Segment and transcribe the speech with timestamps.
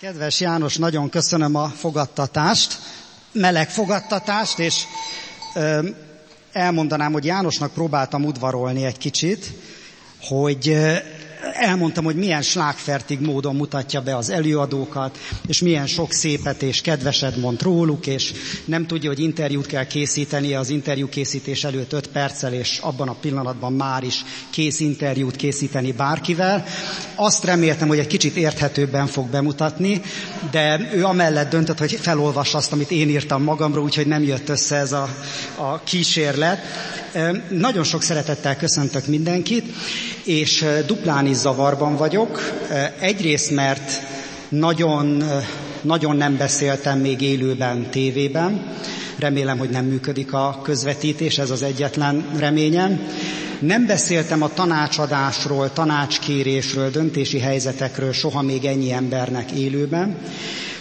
[0.00, 2.78] Kedves János, nagyon köszönöm a fogadtatást,
[3.32, 4.82] meleg fogadtatást, és
[5.54, 5.88] ö,
[6.52, 9.52] elmondanám, hogy Jánosnak próbáltam udvarolni egy kicsit,
[10.22, 10.76] hogy
[11.52, 17.36] elmondtam, hogy milyen slágfertig módon mutatja be az előadókat, és milyen sok szépet és kedveset
[17.36, 18.32] mond róluk, és
[18.64, 23.14] nem tudja, hogy interjút kell készítenie az interjú készítés előtt 5 perccel, és abban a
[23.20, 26.64] pillanatban már is kész interjút készíteni bárkivel.
[27.14, 30.00] Azt reméltem, hogy egy kicsit érthetőbben fog bemutatni,
[30.50, 34.76] de ő amellett döntött, hogy felolvassa azt, amit én írtam magamról, úgyhogy nem jött össze
[34.76, 35.08] ez a,
[35.56, 36.58] a kísérlet.
[37.50, 39.64] Nagyon sok szeretettel köszöntök mindenkit,
[40.24, 42.40] és duplán is zavarban vagyok.
[43.00, 43.92] Egyrészt, mert
[44.48, 45.22] nagyon,
[45.80, 48.74] nagyon nem beszéltem még élőben, tévében.
[49.18, 53.00] Remélem, hogy nem működik a közvetítés, ez az egyetlen reményem.
[53.58, 60.16] Nem beszéltem a tanácsadásról, tanácskérésről, döntési helyzetekről soha még ennyi embernek élőben.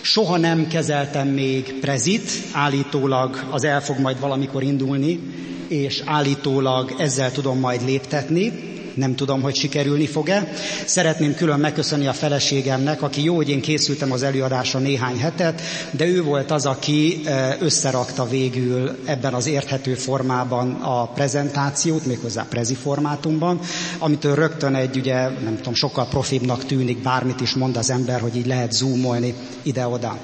[0.02, 5.20] Soha nem kezeltem még prezit, állítólag az el fog majd valamikor indulni,
[5.68, 8.78] és állítólag ezzel tudom majd léptetni.
[8.94, 10.52] Nem tudom, hogy sikerülni fog-e.
[10.86, 16.06] Szeretném külön megköszönni a feleségemnek, aki jó, hogy én készültem az előadásra néhány hetet, de
[16.06, 17.22] ő volt az, aki
[17.60, 23.60] összerakta végül ebben az érthető formában a prezentációt, méghozzá prezi formátumban,
[23.98, 28.36] amitől rögtön egy, ugye, nem tudom, sokkal profibbnak tűnik, bármit is mond az ember, hogy
[28.36, 30.18] így lehet zoomolni ide-oda.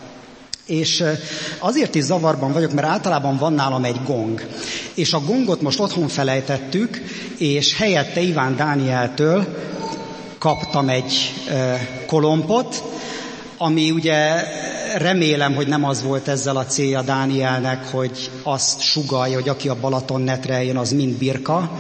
[0.65, 1.03] És
[1.59, 4.47] azért is zavarban vagyok, mert általában van nálam egy gong.
[4.93, 7.01] És a gongot most otthon felejtettük,
[7.37, 9.47] és helyette Iván Dánieltől
[10.37, 11.33] kaptam egy
[12.07, 12.83] kolompot,
[13.57, 14.43] ami ugye
[14.97, 19.79] remélem, hogy nem az volt ezzel a célja Dánielnek, hogy azt sugalja, hogy aki a
[19.79, 21.71] Balaton netre jön, az mind birka.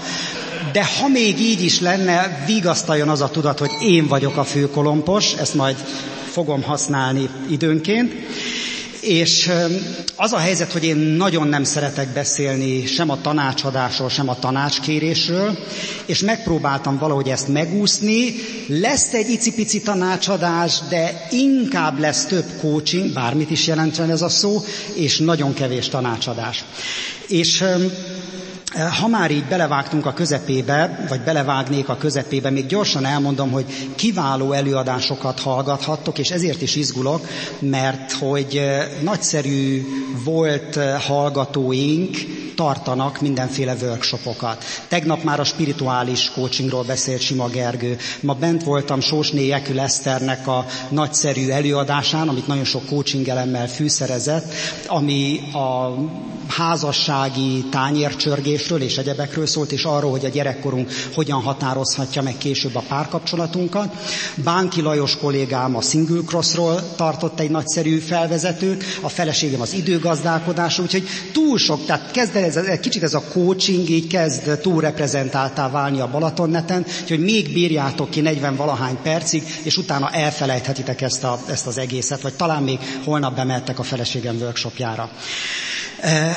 [0.71, 5.33] De ha még így is lenne, vigasztaljon az a tudat, hogy én vagyok a főkolompos,
[5.33, 5.75] ezt majd
[6.31, 8.13] fogom használni időnként.
[9.07, 9.51] És
[10.15, 15.57] az a helyzet, hogy én nagyon nem szeretek beszélni sem a tanácsadásról, sem a tanácskérésről,
[16.05, 18.35] és megpróbáltam valahogy ezt megúszni.
[18.67, 24.63] Lesz egy icipici tanácsadás, de inkább lesz több coaching, bármit is jelentsen ez a szó,
[24.93, 26.63] és nagyon kevés tanácsadás.
[27.27, 27.63] És
[28.99, 33.65] ha már így belevágtunk a közepébe, vagy belevágnék a közepébe, még gyorsan elmondom, hogy
[33.95, 37.27] kiváló előadásokat hallgathattok, és ezért is izgulok,
[37.59, 38.61] mert hogy
[39.03, 39.85] nagyszerű
[40.23, 42.17] volt hallgatóink,
[42.55, 44.63] tartanak mindenféle workshopokat.
[44.87, 47.97] Tegnap már a spirituális coachingról beszélt Sima Gergő.
[48.19, 54.53] Ma bent voltam Sósné Jekül Eszternek a nagyszerű előadásán, amit nagyon sok coaching elemmel fűszerezett,
[54.87, 55.95] ami a
[56.47, 57.65] házassági
[58.67, 63.93] tányércsörgésről és egyebekről szólt, és arról, hogy a gyerekkorunk hogyan határozhatja meg később a párkapcsolatunkat.
[64.35, 71.07] Bánki Lajos kollégám a Single Crossról tartott egy nagyszerű felvezetőt, a feleségem az időgazdálkodás, úgyhogy
[71.33, 76.85] túl sok, tehát kezd ez, kicsit ez a coaching így kezd túlreprezentáltá válni a Balatonneten,
[77.01, 82.21] úgyhogy még bírjátok ki 40 valahány percig, és utána elfelejthetitek ezt, a, ezt az egészet,
[82.21, 85.09] vagy talán még holnap bemeltek a feleségem workshopjára.
[86.01, 86.35] Eh,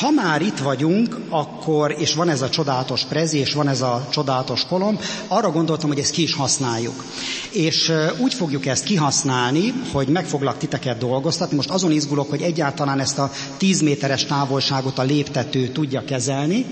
[0.00, 4.06] ha már itt vagyunk, akkor, és van ez a csodálatos prezi, és van ez a
[4.10, 7.04] csodálatos kolom, arra gondoltam, hogy ezt ki is használjuk.
[7.50, 11.56] És úgy fogjuk ezt kihasználni, hogy meg foglak titeket dolgoztatni.
[11.56, 16.66] Most azon izgulok, hogy egyáltalán ezt a 10 méteres távolságot a léptető tudja kezelni.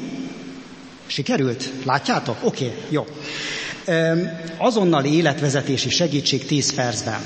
[1.06, 1.70] Sikerült?
[1.84, 2.36] Látjátok?
[2.42, 3.06] Oké, okay, jó.
[4.58, 7.20] Azonnali életvezetési segítség 10 percben.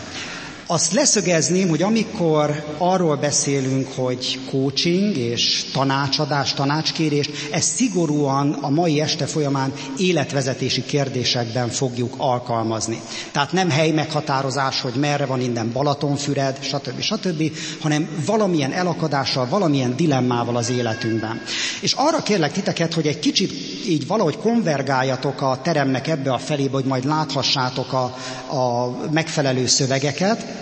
[0.72, 9.00] Azt leszögezném, hogy amikor arról beszélünk, hogy coaching és tanácsadás, tanácskérés, ezt szigorúan a mai
[9.00, 13.00] este folyamán életvezetési kérdésekben fogjuk alkalmazni.
[13.32, 17.00] Tehát nem hely meghatározás, hogy merre van innen Balatonfüred, stb.
[17.00, 21.40] stb., hanem valamilyen elakadással, valamilyen dilemmával az életünkben.
[21.80, 23.52] És arra kérlek titeket, hogy egy kicsit
[23.88, 28.16] így valahogy konvergáljatok a teremnek ebbe a felébe, hogy majd láthassátok a,
[28.56, 30.60] a megfelelő szövegeket,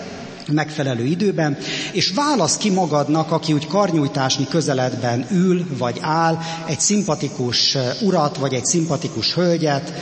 [0.53, 1.59] megfelelő időben,
[1.93, 8.55] és válasz ki magadnak, aki úgy karnyújtásnyi közeledben ül vagy áll, egy szimpatikus urat, vagy
[8.55, 9.93] egy szimpatikus hölgyet,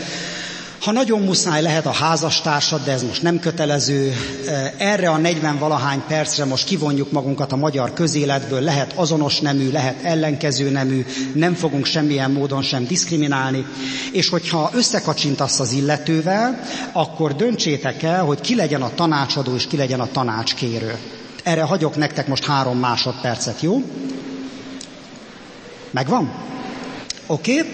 [0.80, 4.12] ha nagyon muszáj, lehet a házastársad, de ez most nem kötelező.
[4.76, 10.02] Erre a 40 valahány percre most kivonjuk magunkat a magyar közéletből, lehet azonos nemű, lehet
[10.02, 13.66] ellenkező nemű, nem fogunk semmilyen módon sem diszkriminálni.
[14.12, 16.60] És hogyha összekacsintasz az illetővel,
[16.92, 20.98] akkor döntsétek el, hogy ki legyen a tanácsadó és ki legyen a tanácskérő.
[21.42, 23.82] Erre hagyok nektek most három másodpercet, jó?
[25.90, 26.32] Megvan?
[27.26, 27.58] Oké?
[27.58, 27.69] Okay.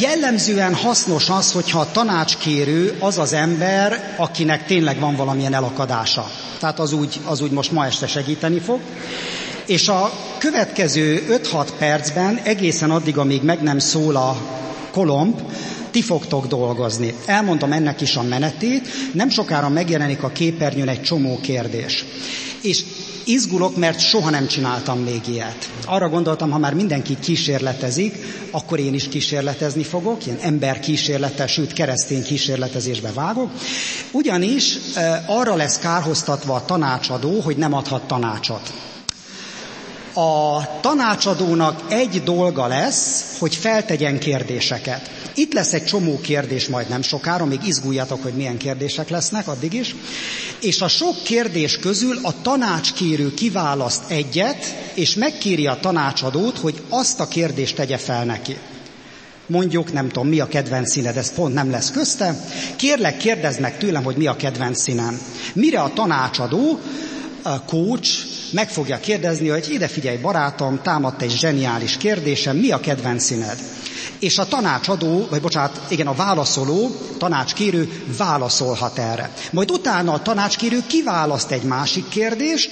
[0.00, 6.30] Jellemzően hasznos az, hogyha a tanácskérő az az ember, akinek tényleg van valamilyen elakadása.
[6.58, 8.80] Tehát az úgy, az úgy most ma este segíteni fog.
[9.66, 14.36] És a következő 5-6 percben, egészen addig, amíg meg nem szól a
[14.90, 15.40] kolomb,
[15.90, 17.14] ti fogtok dolgozni.
[17.26, 22.04] Elmondom ennek is a menetét, nem sokára megjelenik a képernyőn egy csomó kérdés.
[22.62, 22.84] És
[23.24, 25.70] izgulok, mert soha nem csináltam még ilyet.
[25.84, 28.18] Arra gondoltam, ha már mindenki kísérletezik,
[28.50, 33.50] akkor én is kísérletezni fogok, ilyen ember kísérlettel, sőt keresztény kísérletezésbe vágok.
[34.10, 38.72] Ugyanis e, arra lesz kárhoztatva a tanácsadó, hogy nem adhat tanácsot.
[40.14, 45.10] A tanácsadónak egy dolga lesz, hogy feltegyen kérdéseket.
[45.34, 49.72] Itt lesz egy csomó kérdés majd nem sokára, még izguljatok, hogy milyen kérdések lesznek addig
[49.72, 49.94] is.
[50.60, 57.20] És a sok kérdés közül a tanácskérő kiválaszt egyet, és megkéri a tanácsadót, hogy azt
[57.20, 58.56] a kérdést tegye fel neki.
[59.46, 62.44] Mondjuk, nem tudom, mi a kedvenc színed, ez pont nem lesz közte.
[62.76, 65.20] Kérlek, kérdezd meg tőlem, hogy mi a kedvenc színem.
[65.52, 66.80] Mire a tanácsadó,
[67.66, 68.10] coach
[68.50, 73.58] meg fogja kérdezni, hogy ide figyelj barátom, támadt egy zseniális kérdésem, mi a kedvenc színed?
[74.18, 79.32] és a tanácsadó, vagy bocsánat, igen, a válaszoló, tanácskérő válaszolhat erre.
[79.50, 82.70] Majd utána a tanácskérő kiválaszt egy másik kérdést,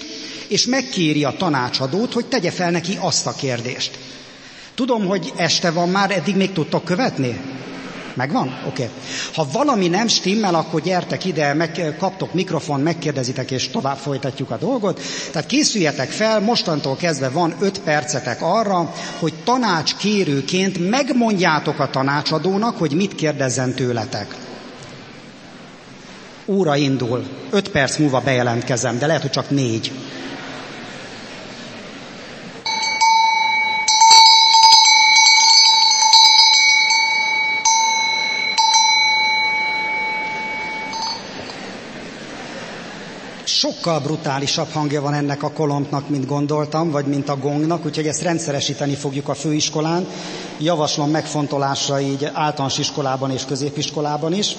[0.48, 3.98] és megkéri a tanácsadót, hogy tegye fel neki azt a kérdést.
[4.74, 7.40] Tudom, hogy este van már, eddig még tudtok követni?
[8.14, 8.46] Megvan?
[8.66, 8.82] Oké.
[8.82, 8.94] Okay.
[9.34, 14.56] Ha valami nem stimmel, akkor gyertek ide, meg, kaptok mikrofon, megkérdezitek, és tovább folytatjuk a
[14.56, 15.00] dolgot.
[15.32, 22.92] Tehát készüljetek fel, mostantól kezdve van öt percetek arra, hogy tanácskérőként megmondjátok a tanácsadónak, hogy
[22.92, 24.36] mit kérdezzen tőletek.
[26.46, 27.24] Óra indul.
[27.50, 29.92] Öt perc múlva bejelentkezem, de lehet, hogy csak négy.
[43.82, 48.22] Sokkal brutálisabb hangja van ennek a kolompnak, mint gondoltam, vagy mint a gongnak, úgyhogy ezt
[48.22, 50.06] rendszeresíteni fogjuk a főiskolán.
[50.58, 54.56] Javaslom megfontolásra így általános iskolában és középiskolában is.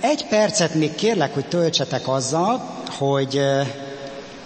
[0.00, 2.62] Egy percet még kérlek, hogy töltsetek azzal,
[2.98, 3.40] hogy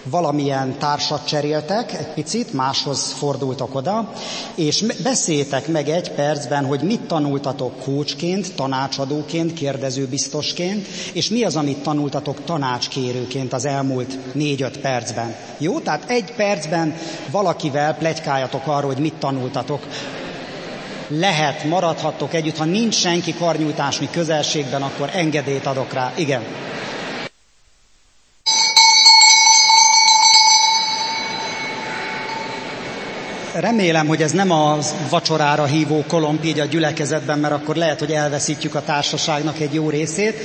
[0.03, 4.11] valamilyen társat cseréltek, egy picit, máshoz fordultak oda,
[4.55, 11.83] és beszéltek meg egy percben, hogy mit tanultatok kócsként, tanácsadóként, kérdezőbiztosként, és mi az, amit
[11.83, 15.35] tanultatok tanácskérőként az elmúlt négy-öt percben.
[15.57, 15.79] Jó?
[15.79, 16.95] Tehát egy percben
[17.31, 19.87] valakivel plegykáljatok arról, hogy mit tanultatok
[21.07, 26.11] lehet, maradhattok együtt, ha nincs senki karnyújtásni közelségben, akkor engedélyt adok rá.
[26.15, 26.41] Igen.
[33.61, 34.77] Remélem, hogy ez nem a
[35.09, 39.89] vacsorára hívó kolomb így a gyülekezetben, mert akkor lehet, hogy elveszítjük a társaságnak egy jó
[39.89, 40.35] részét.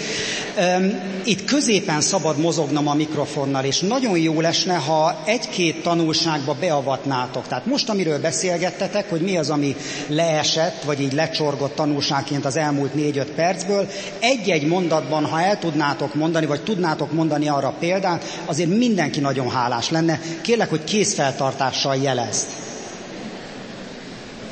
[1.24, 7.48] Itt középen szabad mozognom a mikrofonnal, és nagyon jó lesne, ha egy-két tanulságba beavatnátok.
[7.48, 9.76] Tehát most, amiről beszélgettetek, hogy mi az, ami
[10.06, 13.88] leesett, vagy így lecsorgott tanulságként az elmúlt négy-öt percből,
[14.20, 19.90] egy-egy mondatban, ha el tudnátok mondani, vagy tudnátok mondani arra példát, azért mindenki nagyon hálás
[19.90, 20.20] lenne.
[20.40, 22.65] Kérlek, hogy készfeltartással jelezt.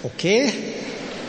[0.04, 0.44] Oké?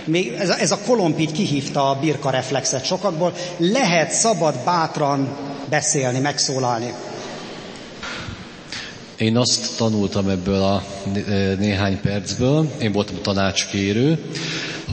[0.08, 0.36] Okay?
[0.38, 3.34] Ez a, ez a kolomb így kihívta a birka reflexet sokakból.
[3.58, 5.38] Lehet szabad, bátran
[5.70, 6.94] beszélni, megszólalni.
[9.18, 10.84] Én azt tanultam ebből a
[11.58, 14.32] néhány percből, én voltam tanácskérő,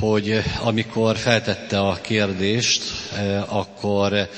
[0.00, 2.82] hogy amikor feltette a kérdést,
[3.46, 4.28] akkor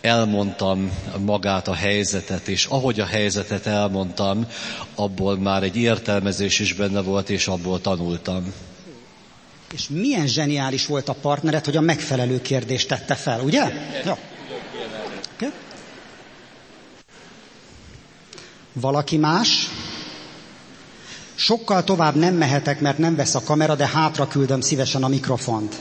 [0.00, 0.90] elmondtam
[1.24, 4.46] magát a helyzetet, és ahogy a helyzetet elmondtam,
[4.94, 8.52] abból már egy értelmezés is benne volt, és abból tanultam.
[9.74, 13.62] És milyen zseniális volt a partnered, hogy a megfelelő kérdést tette fel, ugye?
[15.34, 15.52] Okay.
[18.72, 19.68] Valaki más?
[21.34, 25.74] Sokkal tovább nem mehetek, mert nem vesz a kamera, de hátra küldöm szívesen a mikrofont.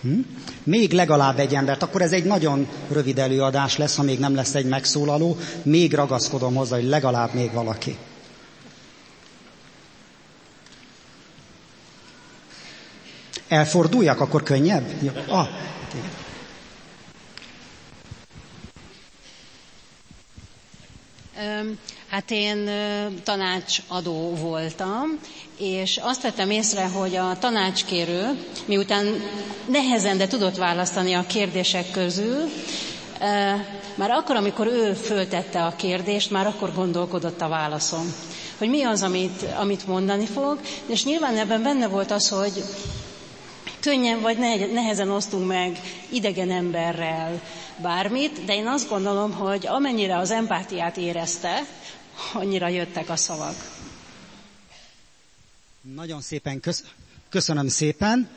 [0.00, 0.20] Hm?
[0.62, 4.54] Még legalább egy embert, akkor ez egy nagyon rövid előadás lesz, ha még nem lesz
[4.54, 5.36] egy megszólaló.
[5.62, 7.96] Még ragaszkodom hozzá, hogy legalább még valaki.
[13.48, 14.86] Elforduljak, akkor könnyebb?
[15.02, 15.10] Jó.
[15.28, 15.48] Ah,
[22.10, 22.70] Hát én
[23.24, 25.18] tanácsadó voltam,
[25.58, 29.06] és azt vettem észre, hogy a tanácskérő, miután
[29.68, 32.44] nehezen, de tudott választani a kérdések közül,
[33.94, 38.12] már akkor, amikor ő föltette a kérdést, már akkor gondolkodott a válaszom.
[38.58, 42.64] hogy mi az, amit, amit mondani fog, és nyilván ebben benne volt az, hogy
[43.86, 44.38] könnyen vagy
[44.72, 47.40] nehezen osztunk meg idegen emberrel
[47.82, 51.62] bármit, de én azt gondolom, hogy amennyire az empátiát érezte,
[52.34, 53.54] annyira jöttek a szavak.
[55.94, 56.84] Nagyon szépen kösz-
[57.28, 58.28] köszönöm szépen.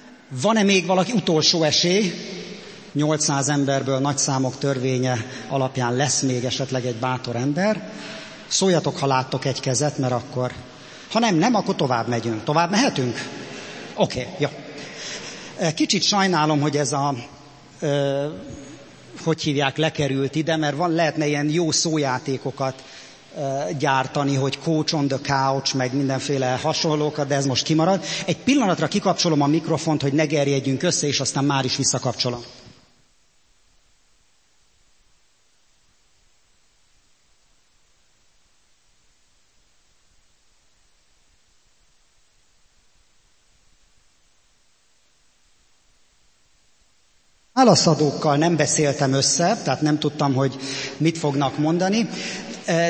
[0.42, 2.14] Van-e még valaki utolsó esély?
[2.94, 7.92] 800 emberből nagy számok törvénye alapján lesz még esetleg egy bátor ember.
[8.48, 10.52] Szóljatok, ha láttok egy kezet, mert akkor...
[11.12, 12.44] Ha nem, nem, akkor tovább megyünk.
[12.44, 13.18] Tovább mehetünk?
[13.96, 14.50] Oké, okay, jó.
[15.76, 17.16] Kicsit sajnálom, hogy ez a,
[17.80, 18.26] ö,
[19.24, 22.84] hogy hívják, lekerült ide, mert van, lehetne ilyen jó szójátékokat
[23.38, 23.42] ö,
[23.80, 28.04] gyártani, hogy coach on the couch, meg mindenféle hasonlókat, de ez most kimarad.
[28.26, 32.44] Egy pillanatra kikapcsolom a mikrofont, hogy ne gerjedjünk össze, és aztán már is visszakapcsolom.
[47.60, 50.56] Válaszadókkal nem beszéltem össze, tehát nem tudtam, hogy
[50.98, 52.10] mit fognak mondani,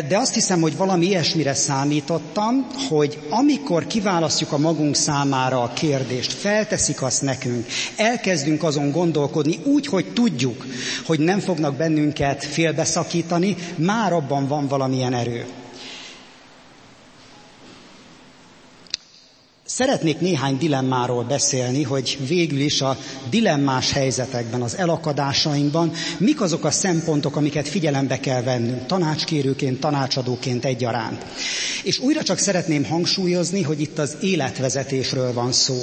[0.07, 6.31] de azt hiszem, hogy valami ilyesmire számítottam, hogy amikor kiválasztjuk a magunk számára a kérdést,
[6.33, 7.65] felteszik azt nekünk,
[7.97, 10.65] elkezdünk azon gondolkodni úgy, hogy tudjuk,
[11.05, 15.45] hogy nem fognak bennünket félbeszakítani, már abban van valamilyen erő.
[19.71, 22.97] Szeretnék néhány dilemmáról beszélni, hogy végül is a
[23.29, 31.25] dilemmás helyzetekben, az elakadásainkban mik azok a szempontok, amiket figyelembe kell vennünk, tanácskérőként, tanácsadóként egyaránt.
[31.83, 35.77] És újra csak szeretném hangsúlyozni, hogy itt az életvezetésről van szó.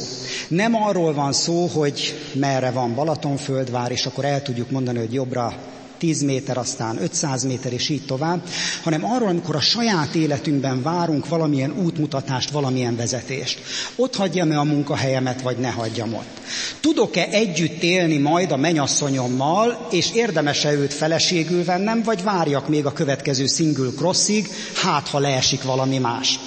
[0.49, 5.76] Nem arról van szó, hogy merre van Balatonföldvár, és akkor el tudjuk mondani, hogy jobbra
[5.99, 8.49] 10 méter, aztán 500 méter, és így tovább,
[8.83, 13.61] hanem arról, amikor a saját életünkben várunk valamilyen útmutatást, valamilyen vezetést.
[13.97, 16.41] Ott hagyjam-e a munkahelyemet, vagy ne hagyjam ott.
[16.81, 22.93] Tudok-e együtt élni majd a menyasszonyommal, és érdemese őt feleségül vennem, vagy várjak még a
[22.93, 26.39] következő single crossig, hát ha leesik valami más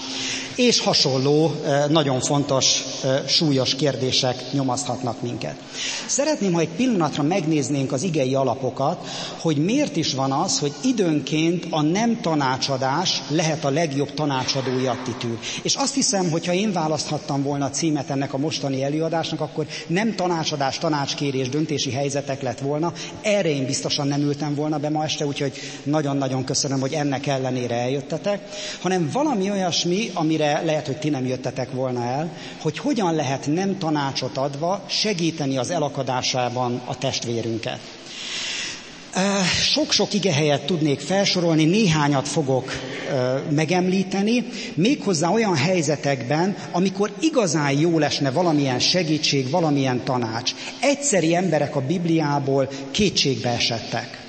[0.60, 1.52] és hasonló
[1.90, 2.84] nagyon fontos,
[3.28, 5.56] súlyos kérdések nyomaszthatnak minket.
[6.08, 9.08] Szeretném, ha egy pillanatra megnéznénk az igei alapokat,
[9.42, 15.38] hogy miért is van az, hogy időnként a nem tanácsadás lehet a legjobb tanácsadói attitűd.
[15.62, 19.66] És azt hiszem, hogy ha én választhattam volna a címet ennek a mostani előadásnak, akkor
[19.88, 22.94] nem tanácsadás, tanácskérés, döntési helyzetek lett volna.
[23.22, 27.76] Erre én biztosan nem ültem volna be ma este, úgyhogy nagyon-nagyon köszönöm, hogy ennek ellenére
[27.76, 28.42] eljöttetek,
[28.82, 33.78] hanem valami olyasmi, amire lehet, hogy ti nem jöttetek volna el, hogy hogyan lehet nem
[33.78, 37.80] tanácsot adva segíteni az elakadásában a testvérünket.
[39.62, 42.72] Sok-sok ige helyet tudnék felsorolni, néhányat fogok
[43.50, 50.54] megemlíteni, méghozzá olyan helyzetekben, amikor igazán jó lesne valamilyen segítség, valamilyen tanács.
[50.80, 54.20] Egyszeri emberek a Bibliából kétségbe esettek.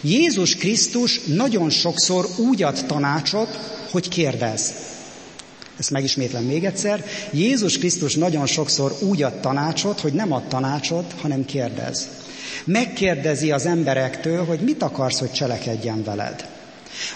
[0.00, 3.58] Jézus Krisztus nagyon sokszor úgy ad tanácsot,
[3.90, 4.74] hogy kérdez.
[5.78, 7.04] Ezt megismétlem még egyszer.
[7.30, 12.08] Jézus Krisztus nagyon sokszor úgy ad tanácsot, hogy nem ad tanácsot, hanem kérdez.
[12.64, 16.48] Megkérdezi az emberektől, hogy mit akarsz, hogy cselekedjen veled.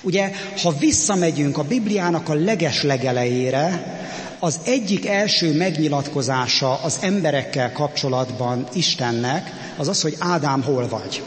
[0.02, 0.30] Ugye,
[0.62, 3.96] ha visszamegyünk a Bibliának a leges legelejére,
[4.38, 11.22] az egyik első megnyilatkozása az emberekkel kapcsolatban Istennek az az, hogy Ádám hol vagy.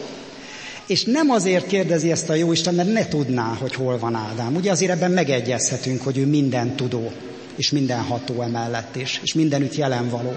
[0.88, 4.56] És nem azért kérdezi ezt a Jóisten, mert ne tudná, hogy hol van Ádám.
[4.56, 7.12] Ugye azért ebben megegyezhetünk, hogy ő minden tudó,
[7.56, 10.34] és mindenható emellett is, és mindenütt jelen való.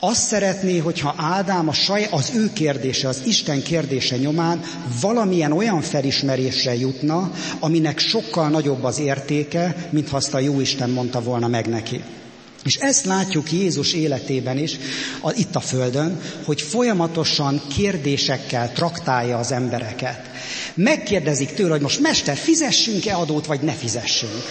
[0.00, 4.60] Azt szeretné, hogyha Ádám a saj, az ő kérdése, az Isten kérdése nyomán
[5.00, 11.22] valamilyen olyan felismerésre jutna, aminek sokkal nagyobb az értéke, mint ha azt a Jóisten mondta
[11.22, 12.02] volna meg neki.
[12.68, 14.76] És ezt látjuk Jézus életében is,
[15.20, 20.30] a, itt a Földön, hogy folyamatosan kérdésekkel traktálja az embereket.
[20.74, 24.42] Megkérdezik tőle, hogy most mester, fizessünk-e adót, vagy ne fizessünk.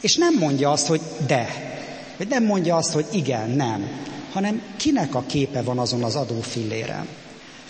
[0.00, 1.48] És nem mondja azt, hogy de,
[2.16, 3.88] vagy nem mondja azt, hogy igen, nem,
[4.32, 7.06] hanem kinek a képe van azon az adófilléren,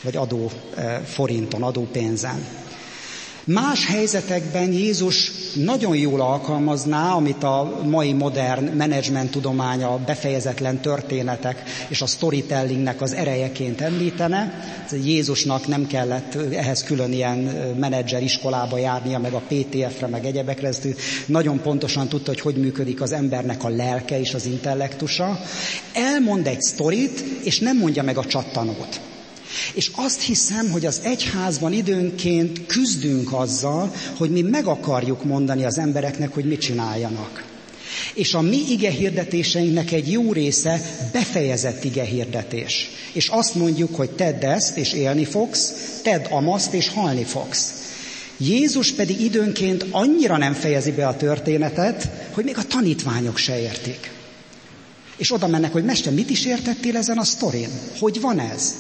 [0.02, 2.46] vagy adó eh, forinton, adópénzen.
[3.46, 12.02] Más helyzetekben Jézus nagyon jól alkalmazná, amit a mai modern menedzsment tudománya befejezetlen történetek és
[12.02, 14.64] a storytellingnek az erejeként említene.
[15.04, 17.38] Jézusnak nem kellett ehhez külön ilyen
[17.78, 20.68] menedzser iskolába járnia, meg a PTF-re, meg egyebekre.
[20.68, 20.88] Ezt
[21.26, 25.40] nagyon pontosan tudta, hogy hogy működik az embernek a lelke és az intellektusa.
[25.92, 29.00] Elmond egy sztorit, és nem mondja meg a csattanót
[29.74, 35.78] És azt hiszem, hogy az egyházban időnként küzdünk azzal, hogy mi meg akarjuk mondani az
[35.78, 37.44] embereknek, hogy mit csináljanak.
[38.14, 40.80] És a mi ige hirdetéseinknek egy jó része
[41.12, 42.90] befejezett ige hirdetés.
[43.12, 47.72] És azt mondjuk, hogy tedd ezt, és élni fogsz, tedd amaszt, és halni fogsz.
[48.36, 54.10] Jézus pedig időnként annyira nem fejezi be a történetet, hogy még a tanítványok se értik.
[55.16, 57.68] És oda mennek, hogy mester, mit is értettél ezen a sztorin?
[57.98, 58.74] Hogy van ez?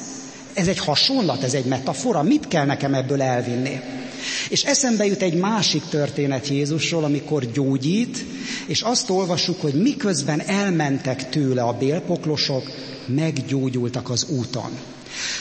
[0.54, 3.80] Ez egy hasonlat, ez egy metafora, mit kell nekem ebből elvinni?
[4.48, 8.24] És eszembe jut egy másik történet Jézusról, amikor gyógyít,
[8.66, 12.70] és azt olvasjuk, hogy miközben elmentek tőle a bélpoklosok,
[13.06, 14.70] meggyógyultak az úton.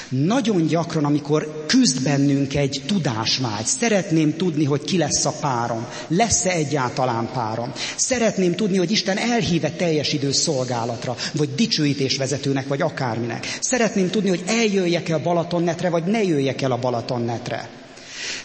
[0.09, 6.49] Nagyon gyakran, amikor küzd bennünk egy tudásvágy, szeretném tudni, hogy ki lesz a párom, lesz-e
[6.49, 7.71] egyáltalán párom.
[7.95, 13.57] Szeretném tudni, hogy Isten elhíve teljes idő szolgálatra, vagy dicsőítésvezetőnek, vagy akárminek.
[13.59, 17.69] Szeretném tudni, hogy eljöjjek-e a Balatonnetre, vagy ne jöjjek el a Balatonnetre.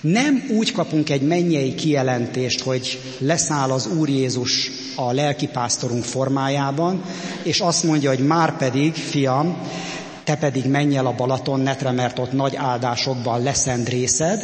[0.01, 7.03] Nem úgy kapunk egy mennyei kijelentést, hogy leszáll az Úr Jézus a lelkipásztorunk formájában,
[7.43, 9.57] és azt mondja, hogy már pedig, fiam,
[10.29, 14.43] te pedig menj el a Balatonnetre, mert ott nagy áldásokban leszend részed,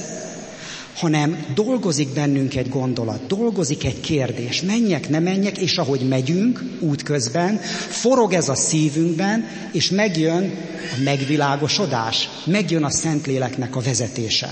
[0.97, 7.57] hanem dolgozik bennünk egy gondolat, dolgozik egy kérdés, menjek, ne menjek, és ahogy megyünk útközben,
[7.89, 10.55] forog ez a szívünkben, és megjön
[10.99, 14.51] a megvilágosodás, megjön a Szentléleknek a vezetése.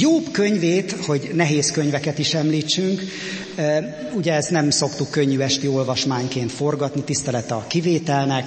[0.00, 3.02] Jobb könyvét, hogy nehéz könyveket is említsünk,
[4.14, 8.46] ugye ezt nem szoktuk könnyű esti olvasmányként forgatni, tisztelet a kivételnek.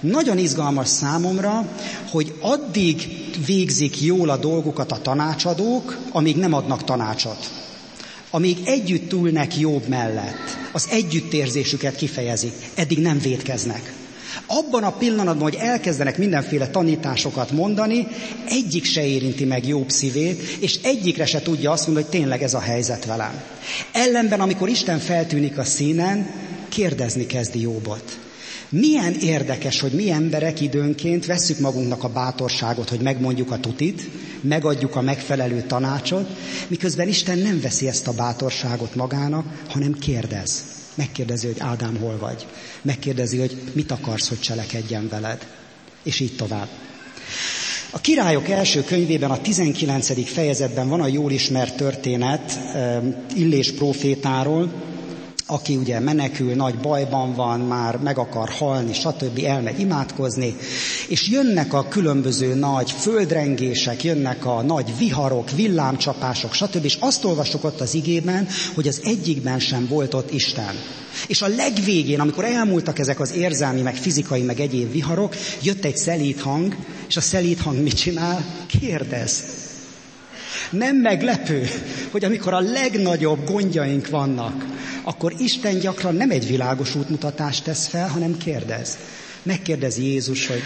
[0.00, 1.68] Nagyon izgalmas számomra,
[2.10, 3.08] hogy addig
[3.46, 7.50] végzik jól a dolgukat a tanácsadók, amíg nem adnak tanácsot.
[8.30, 14.03] Amíg együtt ülnek jobb mellett, az együttérzésüket kifejezik, eddig nem védkeznek.
[14.46, 18.06] Abban a pillanatban, hogy elkezdenek mindenféle tanításokat mondani,
[18.48, 22.54] egyik se érinti meg jobb szívét, és egyikre se tudja azt mondani, hogy tényleg ez
[22.54, 23.42] a helyzet velem.
[23.92, 26.30] Ellenben, amikor Isten feltűnik a színen,
[26.68, 28.18] kérdezni kezdi Jobbot.
[28.68, 34.02] Milyen érdekes, hogy mi emberek időnként vesszük magunknak a bátorságot, hogy megmondjuk a tutit,
[34.40, 36.28] megadjuk a megfelelő tanácsot,
[36.68, 40.64] miközben Isten nem veszi ezt a bátorságot magának, hanem kérdez.
[40.94, 42.46] Megkérdezi, hogy Ádám hol vagy.
[42.82, 45.46] Megkérdezi, hogy mit akarsz, hogy cselekedjen veled.
[46.02, 46.68] És így tovább.
[47.90, 50.28] A királyok első könyvében, a 19.
[50.28, 52.58] fejezetben van a jól ismert történet
[53.34, 54.72] Illés profétáról,
[55.46, 59.40] aki ugye menekül, nagy bajban van, már meg akar halni, stb.
[59.44, 60.56] elmegy imádkozni,
[61.08, 66.84] és jönnek a különböző nagy földrengések, jönnek a nagy viharok, villámcsapások, stb.
[66.84, 70.74] És azt olvasok ott az igében, hogy az egyikben sem volt ott Isten.
[71.26, 75.96] És a legvégén, amikor elmúltak ezek az érzelmi, meg fizikai, meg egyéb viharok, jött egy
[75.96, 76.76] szelíd hang,
[77.08, 78.44] és a szelíd hang mit csinál?
[78.80, 79.44] Kérdez.
[80.70, 81.68] Nem meglepő,
[82.10, 84.64] hogy amikor a legnagyobb gondjaink vannak,
[85.02, 88.98] akkor Isten gyakran nem egy világos útmutatást tesz fel, hanem kérdez.
[89.42, 90.62] Megkérdezi Jézus, hogy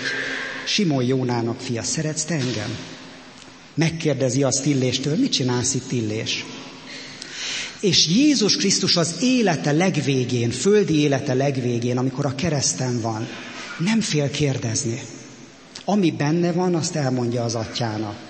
[0.67, 2.77] Simon Jónának fia, szeretsz te engem?
[3.75, 6.45] Megkérdezi azt Illéstől, mit csinálsz itt Illés?
[7.81, 13.29] És Jézus Krisztus az élete legvégén, földi élete legvégén, amikor a kereszten van,
[13.79, 15.01] nem fél kérdezni.
[15.85, 18.28] Ami benne van, azt elmondja az atyának.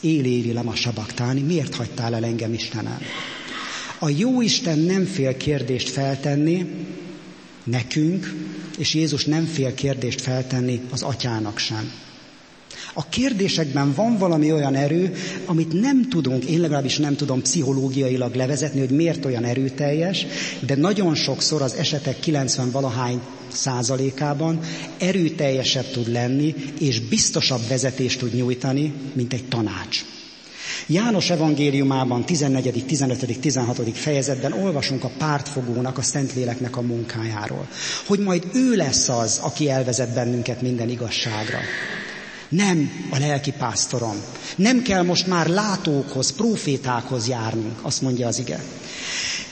[0.00, 2.98] Éli, lama sabaktáni, miért hagytál el engem Istenem?
[3.98, 6.66] A jó Isten nem fél kérdést feltenni
[7.64, 8.34] nekünk,
[8.78, 11.92] és Jézus nem fél kérdést feltenni az atyának sem.
[12.98, 15.14] A kérdésekben van valami olyan erő,
[15.46, 20.26] amit nem tudunk, én legalábbis nem tudom pszichológiailag levezetni, hogy miért olyan erőteljes,
[20.66, 23.20] de nagyon sokszor az esetek 90 valahány
[23.52, 24.60] százalékában
[24.98, 30.04] erőteljesebb tud lenni, és biztosabb vezetést tud nyújtani, mint egy tanács.
[30.86, 33.96] János evangéliumában 14., 15., 16.
[33.98, 37.68] fejezetben olvasunk a pártfogónak, a Szentléleknek a munkájáról.
[38.06, 41.58] Hogy majd ő lesz az, aki elvezet bennünket minden igazságra.
[42.48, 44.16] Nem a lelki pásztorom.
[44.56, 48.62] Nem kell most már látókhoz, profétákhoz járnunk, azt mondja az ige.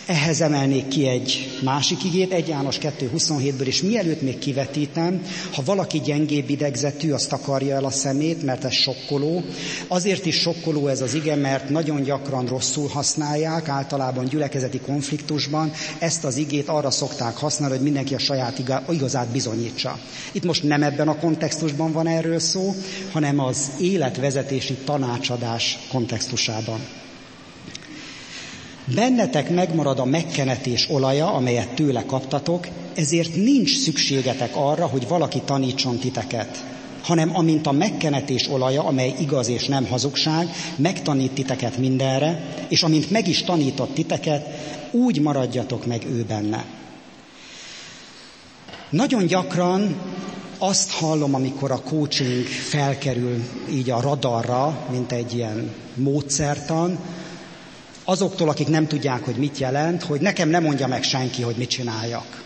[0.06, 6.00] Ehhez emelnék ki egy másik igét, 1 János 2.27-ből, és mielőtt még kivetítem, ha valaki
[6.00, 9.42] gyengébb idegzetű, azt akarja el a szemét, mert ez sokkoló.
[9.88, 15.72] Azért is sokkoló ez az ige, mert nagyon gyakran rosszul használják, általában gyülekezeti konfliktusban.
[15.98, 18.58] Ezt az igét arra szokták használni, hogy mindenki a saját
[18.90, 19.98] igazát bizonyítsa.
[20.32, 22.74] Itt most nem ebben a kontextusban van erről szó,
[23.12, 26.80] hanem az életvezetési tanácsadás kontextusában.
[28.94, 35.98] Bennetek megmarad a megkenetés olaja, amelyet tőle kaptatok, ezért nincs szükségetek arra, hogy valaki tanítson
[35.98, 36.64] titeket.
[37.02, 43.10] hanem amint a megkenetés olaja, amely igaz és nem hazugság, megtanít titeket mindenre, és amint
[43.10, 44.46] meg is tanított titeket,
[44.90, 46.64] úgy maradjatok meg ő benne.
[48.90, 49.96] Nagyon gyakran
[50.58, 56.98] azt hallom, amikor a coaching felkerül így a radarra, mint egy ilyen módszertan,
[58.08, 61.68] azoktól, akik nem tudják, hogy mit jelent, hogy nekem nem mondja meg senki, hogy mit
[61.68, 62.42] csináljak.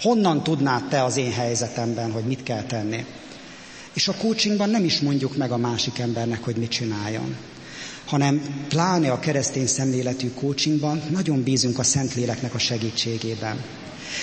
[0.00, 3.04] Honnan tudnád te az én helyzetemben, hogy mit kell tenni?
[3.92, 7.36] És a coachingban nem is mondjuk meg a másik embernek, hogy mit csináljon,
[8.06, 13.62] hanem pláne a keresztény szemléletű coachingban nagyon bízunk a Szentléleknek a segítségében.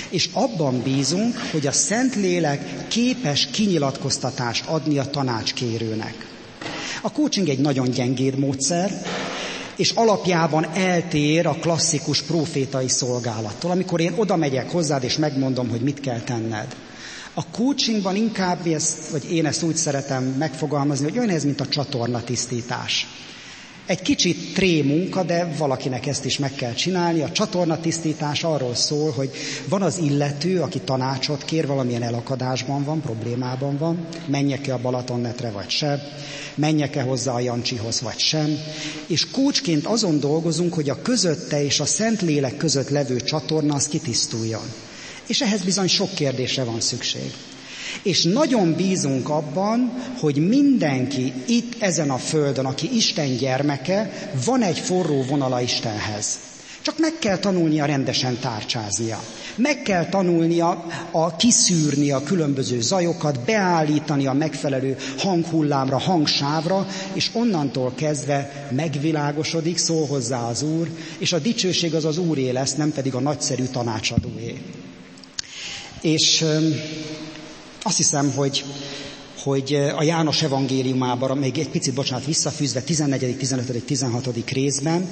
[0.09, 6.27] És abban bízunk, hogy a Szentlélek képes kinyilatkoztatást adni a tanácskérőnek.
[7.01, 9.01] A coaching egy nagyon gyengéd módszer,
[9.75, 15.81] és alapjában eltér a klasszikus profétai szolgálattól, amikor én oda megyek hozzád, és megmondom, hogy
[15.81, 16.75] mit kell tenned.
[17.33, 21.67] A coachingban inkább ezt, vagy én ezt úgy szeretem megfogalmazni, hogy olyan ez, mint a
[21.67, 23.07] csatornatisztítás.
[23.85, 27.21] Egy kicsit tré munka, de valakinek ezt is meg kell csinálni.
[27.21, 29.31] A csatornatisztítás arról szól, hogy
[29.69, 35.69] van az illető, aki tanácsot kér, valamilyen elakadásban van, problémában van, menjek-e a Balatonnetre vagy
[35.69, 35.99] sem,
[36.55, 38.57] menjek-e hozzá a Jancsihoz vagy sem.
[39.07, 44.71] És kócsként azon dolgozunk, hogy a közötte és a Szentlélek között levő csatorna az kitisztuljon.
[45.27, 47.33] És ehhez bizony sok kérdésre van szükség.
[48.03, 54.79] És nagyon bízunk abban, hogy mindenki itt ezen a földön, aki Isten gyermeke, van egy
[54.79, 56.37] forró vonala Istenhez.
[56.85, 59.23] Csak meg kell tanulnia rendesen tárcsáznia.
[59.55, 67.91] Meg kell tanulnia a kiszűrni a különböző zajokat, beállítani a megfelelő hanghullámra, hangsávra, és onnantól
[67.95, 73.13] kezdve megvilágosodik, szól hozzá az Úr, és a dicsőség az az Úré lesz, nem pedig
[73.15, 74.61] a nagyszerű tanácsadóé.
[76.01, 76.45] És
[77.85, 78.63] azt hiszem, hogy
[79.43, 84.51] hogy a János evangéliumában, még egy picit, bocsánat, visszafűzve 14., 15., 16.
[84.51, 85.07] részben,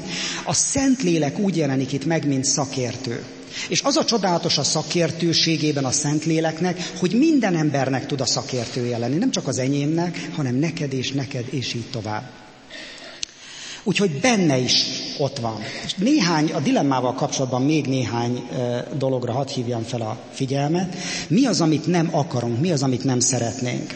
[0.46, 3.24] a Szentlélek úgy jelenik itt meg, mint szakértő.
[3.70, 9.18] És az a csodálatos a szakértőségében a Szentléleknek, hogy minden embernek tud a szakértője lenni,
[9.18, 12.43] nem csak az enyémnek, hanem neked és neked, és így tovább.
[13.84, 14.86] Úgyhogy benne is
[15.18, 15.60] ott van.
[15.86, 18.50] És néhány, a dilemmával kapcsolatban még néhány
[18.98, 20.96] dologra hadd hívjam fel a figyelmet.
[21.28, 23.96] Mi az, amit nem akarunk, mi az, amit nem szeretnénk.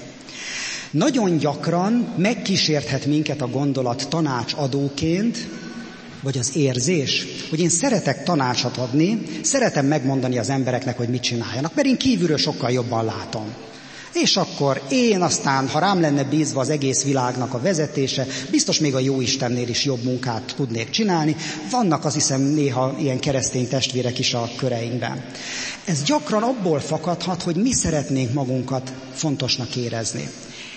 [0.92, 5.48] Nagyon gyakran megkísérthet minket a gondolat tanácsadóként,
[6.22, 11.76] vagy az érzés, hogy én szeretek tanácsot adni, szeretem megmondani az embereknek, hogy mit csináljanak,
[11.76, 13.54] mert én kívülről sokkal jobban látom.
[14.22, 18.96] És akkor én aztán, ha rám lenne bízva az egész világnak a vezetése, biztos még
[18.96, 21.36] a jó Istennél is jobb munkát tudnék csinálni.
[21.72, 25.24] Vannak azt hiszem néha ilyen keresztény testvérek is a köreinkben.
[25.86, 30.30] Ez gyakran abból fakadhat, hogy mi szeretnénk magunkat fontosnak érezni.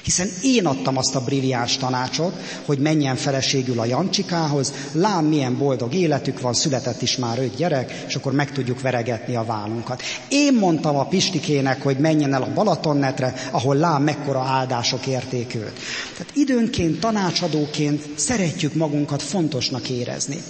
[0.03, 2.33] Hiszen én adtam azt a brilliáns tanácsot,
[2.66, 8.05] hogy menjen feleségül a Jancsikához, lám milyen boldog életük van, született is már öt gyerek,
[8.09, 10.03] és akkor meg tudjuk veregetni a vállunkat.
[10.29, 15.73] Én mondtam a Pistikének, hogy menjen el a Balatonnetre, ahol lám mekkora áldások érték őt.
[16.16, 20.43] Tehát időnként, tanácsadóként szeretjük magunkat fontosnak érezni.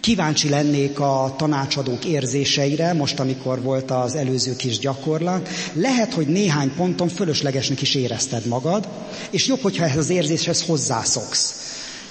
[0.00, 5.48] Kíváncsi lennék a tanácsadók érzéseire, most amikor volt az előző kis gyakorlat.
[5.72, 8.88] Lehet, hogy néhány ponton fölöslegesnek is érezted magad,
[9.30, 11.54] és jobb, hogyha ehhez az érzéshez hozzászoksz.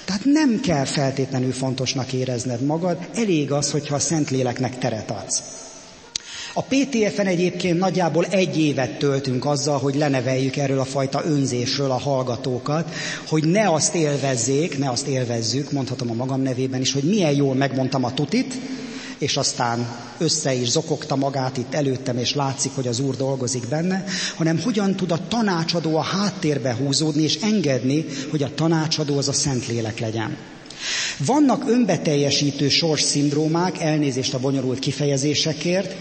[0.04, 5.42] Tehát nem kell feltétlenül fontosnak érezned magad, elég az, hogyha a Szentléleknek teret adsz.
[6.54, 11.98] A PTF-en egyébként nagyjából egy évet töltünk azzal, hogy leneveljük erről a fajta önzésről a
[11.98, 12.94] hallgatókat,
[13.28, 17.54] hogy ne azt élvezzék, ne azt élvezzük, mondhatom a magam nevében is, hogy milyen jól
[17.54, 18.54] megmondtam a tutit,
[19.18, 19.86] és aztán
[20.18, 24.04] össze is zokogta magát itt előttem, és látszik, hogy az Úr dolgozik benne,
[24.36, 29.32] hanem hogyan tud a tanácsadó a háttérbe húzódni, és engedni, hogy a tanácsadó az a
[29.32, 30.36] Szentlélek legyen.
[31.26, 35.94] Vannak önbeteljesítő sors szindrómák, elnézést a bonyolult kifejezésekért,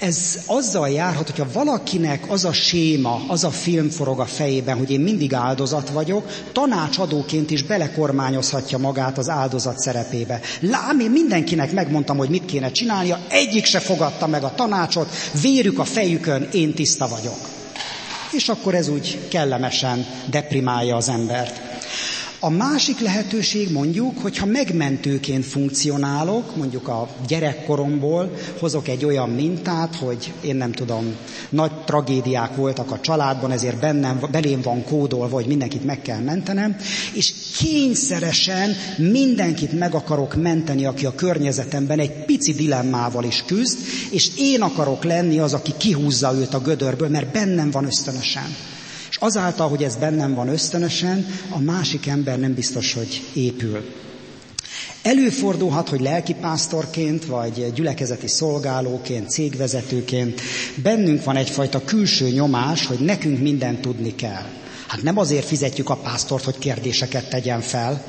[0.00, 4.90] ez azzal járhat, hogyha valakinek az a séma, az a film forog a fejében, hogy
[4.90, 10.40] én mindig áldozat vagyok, tanácsadóként is belekormányozhatja magát az áldozat szerepébe.
[10.60, 15.08] Lám, én mindenkinek megmondtam, hogy mit kéne csinálnia, egyik se fogadta meg a tanácsot,
[15.42, 17.48] vérük a fejükön, én tiszta vagyok.
[18.32, 21.69] És akkor ez úgy kellemesen deprimálja az embert.
[22.42, 30.32] A másik lehetőség mondjuk, hogyha megmentőként funkcionálok, mondjuk a gyerekkoromból hozok egy olyan mintát, hogy
[30.40, 31.16] én nem tudom,
[31.48, 36.76] nagy tragédiák voltak a családban, ezért bennem, belém van kódolva, hogy mindenkit meg kell mentenem,
[37.14, 43.78] és kényszeresen mindenkit meg akarok menteni, aki a környezetemben egy pici dilemmával is küzd,
[44.10, 48.56] és én akarok lenni az, aki kihúzza őt a gödörből, mert bennem van ösztönösen.
[49.22, 53.84] Azáltal, hogy ez bennem van ösztönösen, a másik ember nem biztos, hogy épül.
[55.02, 60.40] Előfordulhat, hogy lelkipásztorként, vagy gyülekezeti szolgálóként, cégvezetőként
[60.82, 64.46] bennünk van egyfajta külső nyomás, hogy nekünk mindent tudni kell.
[64.86, 68.04] Hát nem azért fizetjük a pásztort, hogy kérdéseket tegyen fel,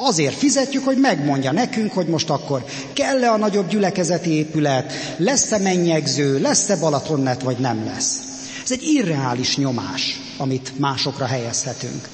[0.00, 6.40] Azért fizetjük, hogy megmondja nekünk, hogy most akkor kell-e a nagyobb gyülekezeti épület, lesz-e mennyegző,
[6.40, 8.27] lesz-e Balatonnet, vagy nem lesz.
[8.68, 12.08] Ez egy irreális nyomás, amit másokra helyezhetünk.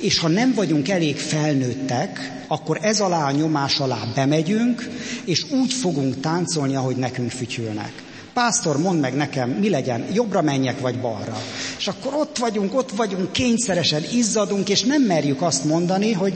[0.00, 4.88] És ha nem vagyunk elég felnőttek, akkor ez alá a nyomás alá bemegyünk,
[5.24, 7.92] és úgy fogunk táncolni, ahogy nekünk fütyülnek.
[8.32, 11.42] Pásztor, mondd meg nekem, mi legyen, jobbra menjek vagy balra.
[11.78, 16.34] És akkor ott vagyunk, ott vagyunk, kényszeresen izzadunk, és nem merjük azt mondani, hogy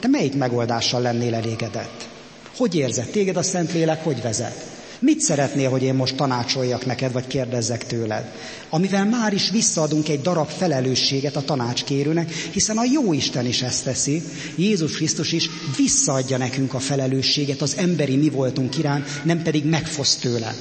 [0.00, 2.08] te melyik megoldással lennél elégedett?
[2.56, 3.08] Hogy érzed?
[3.08, 4.75] Téged a Szentlélek hogy vezet?
[4.98, 8.32] Mit szeretnél, hogy én most tanácsoljak neked, vagy kérdezzek tőled?
[8.70, 13.84] Amivel már is visszaadunk egy darab felelősséget a tanácskérőnek, hiszen a jó Isten is ezt
[13.84, 14.22] teszi.
[14.56, 20.20] Jézus Krisztus is visszaadja nekünk a felelősséget az emberi mi voltunk irán, nem pedig megfoszt
[20.20, 20.54] tőle.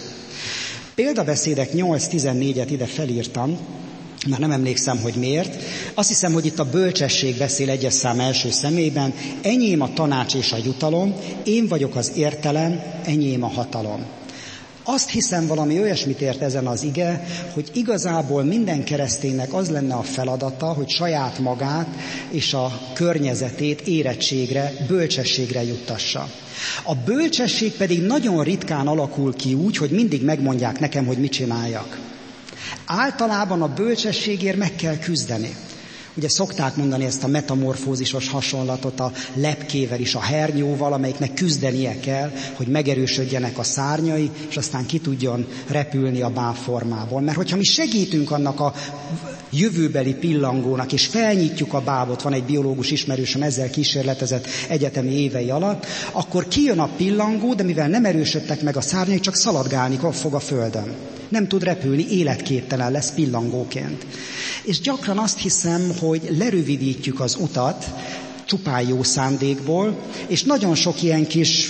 [0.95, 3.57] Példabeszédek 8-14-et ide felírtam,
[4.29, 5.63] már nem emlékszem, hogy miért.
[5.93, 9.13] Azt hiszem, hogy itt a bölcsesség beszél egyes szám első szemében.
[9.41, 14.05] Enyém a tanács és a jutalom, én vagyok az értelem, enyém a hatalom.
[14.87, 20.01] Azt hiszem, valami olyasmit ért ezen az ige, hogy igazából minden kereszténynek az lenne a
[20.01, 21.87] feladata, hogy saját magát
[22.29, 26.29] és a környezetét érettségre, bölcsességre juttassa.
[26.83, 31.99] A bölcsesség pedig nagyon ritkán alakul ki úgy, hogy mindig megmondják nekem, hogy mit csináljak.
[32.85, 35.55] Általában a bölcsességért meg kell küzdeni.
[36.17, 42.31] Ugye szokták mondani ezt a metamorfózisos hasonlatot a lepkével és a hernyóval, amelyiknek küzdenie kell,
[42.53, 47.21] hogy megerősödjenek a szárnyai, és aztán ki tudjon repülni a báformából.
[47.21, 48.73] Mert hogyha mi segítünk annak a
[49.49, 55.85] jövőbeli pillangónak, és felnyitjuk a bábot, van egy biológus ismerősöm, ezzel kísérletezett egyetemi évei alatt,
[56.11, 60.39] akkor kijön a pillangó, de mivel nem erősödtek meg a szárnyai, csak szaladgálni fog a
[60.39, 60.93] földön.
[61.29, 64.05] Nem tud repülni, életképtelen lesz pillangóként.
[64.63, 67.85] És gyakran azt hiszem, hogy lerövidítjük az utat,
[68.45, 71.69] csupán jó szándékból, és nagyon sok ilyen kis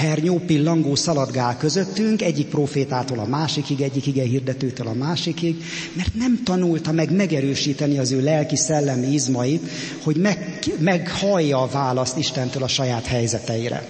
[0.00, 6.40] hernyó, pillangó szaladgál közöttünk, egyik profétától a másikig, egyik ige hirdetőtől a másikig, mert nem
[6.44, 9.68] tanulta meg megerősíteni az ő lelki szellemi izmait,
[10.02, 13.86] hogy meg, meghallja a választ Istentől a saját helyzeteire.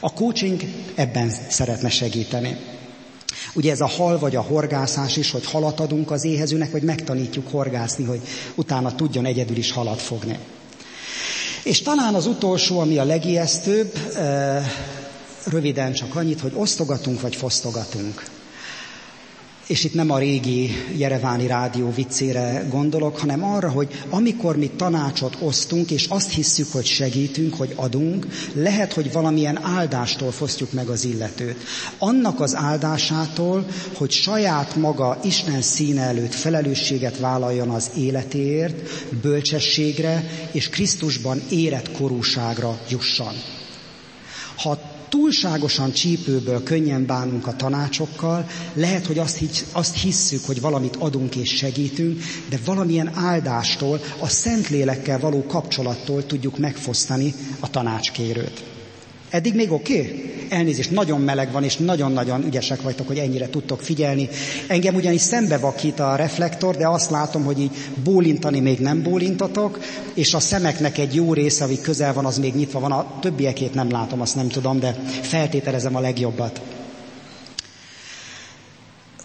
[0.00, 0.60] A coaching
[0.94, 2.56] ebben szeretne segíteni.
[3.54, 7.50] Ugye ez a hal vagy a horgászás is, hogy halat adunk az éhezőnek, vagy megtanítjuk
[7.50, 8.20] horgászni, hogy
[8.54, 10.38] utána tudjon egyedül is halat fogni.
[11.62, 14.66] És talán az utolsó, ami a legijesztőbb, eh,
[15.46, 18.24] röviden csak annyit, hogy osztogatunk vagy fosztogatunk.
[19.66, 25.36] És itt nem a régi Jereváni rádió viccére gondolok, hanem arra, hogy amikor mi tanácsot
[25.40, 31.04] osztunk, és azt hisszük, hogy segítünk, hogy adunk, lehet, hogy valamilyen áldástól fosztjuk meg az
[31.04, 31.62] illetőt.
[31.98, 38.90] Annak az áldásától, hogy saját maga Isten színe előtt felelősséget vállaljon az életéért,
[39.22, 43.34] bölcsességre és Krisztusban érett korúságra jusson.
[44.56, 50.96] Ha túlságosan csípőből könnyen bánunk a tanácsokkal, lehet, hogy azt, hisz, azt hisszük, hogy valamit
[50.96, 58.62] adunk és segítünk, de valamilyen áldástól, a Szentlélekkel való kapcsolattól tudjuk megfosztani a tanácskérőt.
[59.30, 60.00] Eddig még oké?
[60.00, 60.31] Okay?
[60.52, 64.28] Elnézést, nagyon meleg van, és nagyon-nagyon ügyesek vagytok, hogy ennyire tudtok figyelni.
[64.66, 69.78] Engem ugyanis szembe vakít a reflektor, de azt látom, hogy így bólintani még nem bólintatok,
[70.14, 72.92] és a szemeknek egy jó része, ami közel van, az még nyitva van.
[72.92, 76.60] A többiekét nem látom, azt nem tudom, de feltételezem a legjobbat.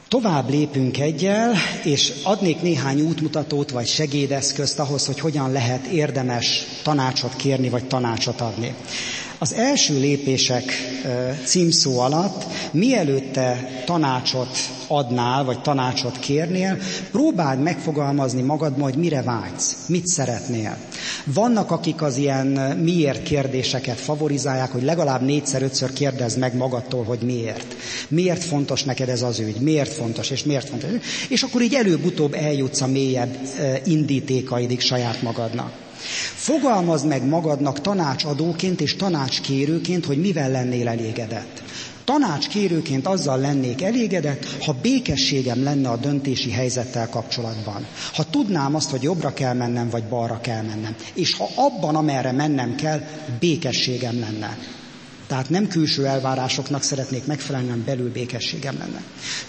[0.08, 7.36] Tovább lépünk egyel, és adnék néhány útmutatót vagy segédeszközt ahhoz, hogy hogyan lehet érdemes tanácsot
[7.36, 8.76] kérni vagy tanácsot adni.
[9.40, 10.64] Az első lépések
[11.46, 16.78] címszó alatt, mielőtt te tanácsot adnál, vagy tanácsot kérnél,
[17.12, 20.78] próbáld megfogalmazni magadban, hogy mire vágysz, mit szeretnél.
[21.26, 22.48] Vannak, akik az ilyen
[22.78, 27.76] miért kérdéseket favorizálják, hogy legalább négyszer-ötször kérdezd meg magadtól, hogy miért.
[28.08, 30.90] Miért fontos neked ez az ügy, miért fontos, és miért fontos.
[31.30, 33.38] És akkor így előbb-utóbb eljutsz a mélyebb
[33.86, 35.86] indítékaidig saját magadnak.
[36.36, 41.64] Fogalmazd meg magadnak tanácsadóként és tanácskérőként, hogy mivel lennél elégedett.
[42.04, 47.88] Tanácskérőként azzal lennék elégedett, ha békességem lenne a döntési helyzettel kapcsolatban.
[48.14, 50.96] Ha tudnám azt, hogy jobbra kell mennem, vagy balra kell mennem.
[51.14, 53.02] És ha abban, amerre mennem kell,
[53.40, 54.58] békességem lenne.
[55.28, 59.02] Tehát nem külső elvárásoknak szeretnék megfelelni, hanem belül békességem lenne.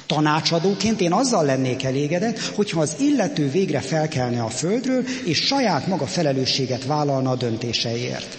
[0.07, 6.07] Tanácsadóként én azzal lennék elégedett, hogyha az illető végre felkelne a földről, és saját maga
[6.07, 8.39] felelősséget vállalna a döntéseiért.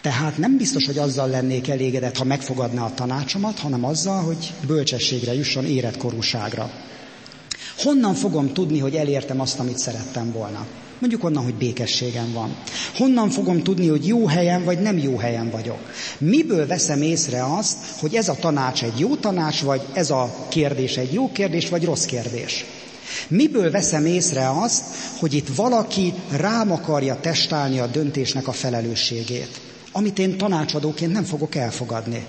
[0.00, 5.34] Tehát nem biztos, hogy azzal lennék elégedett, ha megfogadná a tanácsomat, hanem azzal, hogy bölcsességre
[5.34, 6.70] jusson életkorúságra.
[7.78, 10.66] Honnan fogom tudni, hogy elértem azt, amit szerettem volna?
[10.98, 12.56] Mondjuk onnan, hogy békességem van.
[12.94, 15.78] Honnan fogom tudni, hogy jó helyen vagy nem jó helyen vagyok?
[16.18, 20.96] Miből veszem észre azt, hogy ez a tanács egy jó tanács, vagy ez a kérdés
[20.96, 22.64] egy jó kérdés, vagy rossz kérdés?
[23.28, 24.82] Miből veszem észre azt,
[25.18, 29.60] hogy itt valaki rám akarja testálni a döntésnek a felelősségét,
[29.92, 32.26] amit én tanácsadóként nem fogok elfogadni?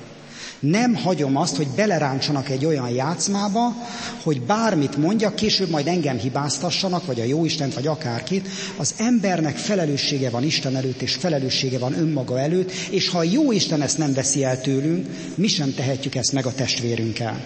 [0.60, 3.76] Nem hagyom azt, hogy beleráncsanak egy olyan játszmába,
[4.24, 8.48] hogy bármit mondja, később majd engem hibáztassanak, vagy a Jóistent, vagy akárkit.
[8.78, 13.82] Az embernek felelőssége van Isten előtt, és felelőssége van önmaga előtt, és ha a Jóisten
[13.82, 17.42] ezt nem veszi el tőlünk, mi sem tehetjük ezt meg a testvérünkkel.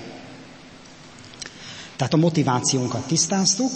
[1.95, 3.71] Tehát a motivációnkat tisztáztuk.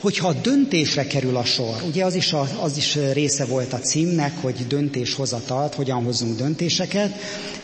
[0.00, 3.78] Hogyha a döntésre kerül a sor, ugye az is, a, az is része volt a
[3.78, 7.14] címnek, hogy döntéshozatalt, hogyan hozzunk döntéseket,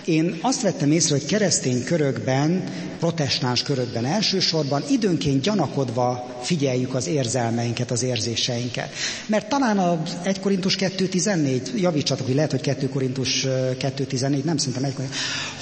[0.04, 2.64] én azt vettem észre, hogy keresztény körökben,
[2.98, 8.92] protestáns körökben elsősorban időnként gyanakodva figyeljük az érzelmeinket, az érzéseinket.
[9.26, 14.84] Mert talán az 1 Korintus 2.14, javítsatok, hogy lehet, hogy 2 Korintus 2.14, nem szerintem
[14.84, 14.94] 1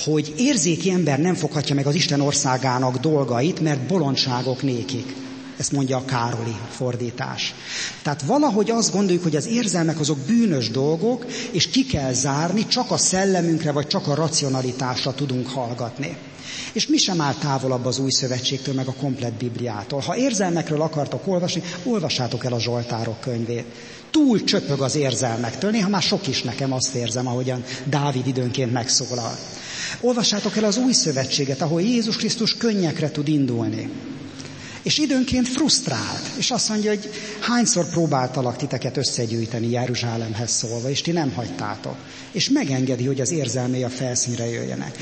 [0.05, 5.15] hogy érzéki ember nem foghatja meg az Isten országának dolgait, mert bolondságok nékik.
[5.63, 7.55] Ezt mondja a Károli fordítás.
[8.03, 12.91] Tehát valahogy azt gondoljuk, hogy az érzelmek azok bűnös dolgok, és ki kell zárni, csak
[12.91, 16.17] a szellemünkre vagy csak a racionalitásra tudunk hallgatni.
[16.73, 20.01] És mi sem áll távolabb az új szövetségtől, meg a komplet Bibliától.
[20.01, 23.67] Ha érzelmekről akartok olvasni, olvassátok el a Zsoltárok könyvét.
[24.11, 29.39] Túl csöpög az érzelmektől, néha már sok is nekem azt érzem, ahogyan Dávid időnként megszólal.
[30.01, 33.91] Olvassátok el az új szövetséget, ahol Jézus Krisztus könnyekre tud indulni.
[34.83, 41.11] És időnként frusztrált, és azt mondja, hogy hányszor próbáltalak titeket összegyűjteni Jeruzsálemhez szólva, és ti
[41.11, 41.97] nem hagytátok.
[42.33, 44.97] És megengedi, hogy az érzelmei a felszínre jöjjenek.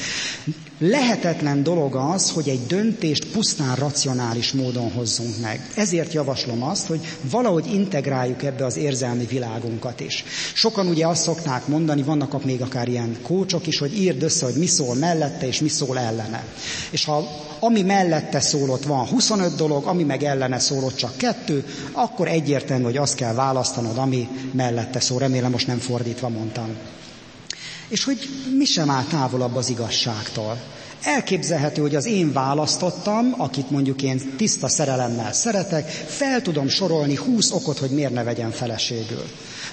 [0.79, 5.71] Lehetetlen dolog az, hogy egy döntést pusztán racionális módon hozzunk meg.
[5.75, 10.25] Ezért javaslom azt, hogy valahogy integráljuk ebbe az érzelmi világunkat is.
[10.55, 14.55] Sokan ugye azt szokták mondani, vannak még akár ilyen kócsok is, hogy írd össze, hogy
[14.55, 16.45] mi szól mellette és mi szól ellene.
[16.91, 17.29] És ha
[17.61, 22.97] ami mellette szólott van 25 dolog, ami meg ellene szólott csak kettő, akkor egyértelmű, hogy
[22.97, 25.19] azt kell választanod, ami mellette szól.
[25.19, 26.69] Remélem most nem fordítva mondtam
[27.91, 30.61] és hogy mi sem áll távolabb az igazságtól.
[31.03, 37.51] Elképzelhető, hogy az én választottam, akit mondjuk én tiszta szerelemmel szeretek, fel tudom sorolni húsz
[37.51, 39.25] okot, hogy miért ne vegyen feleségül.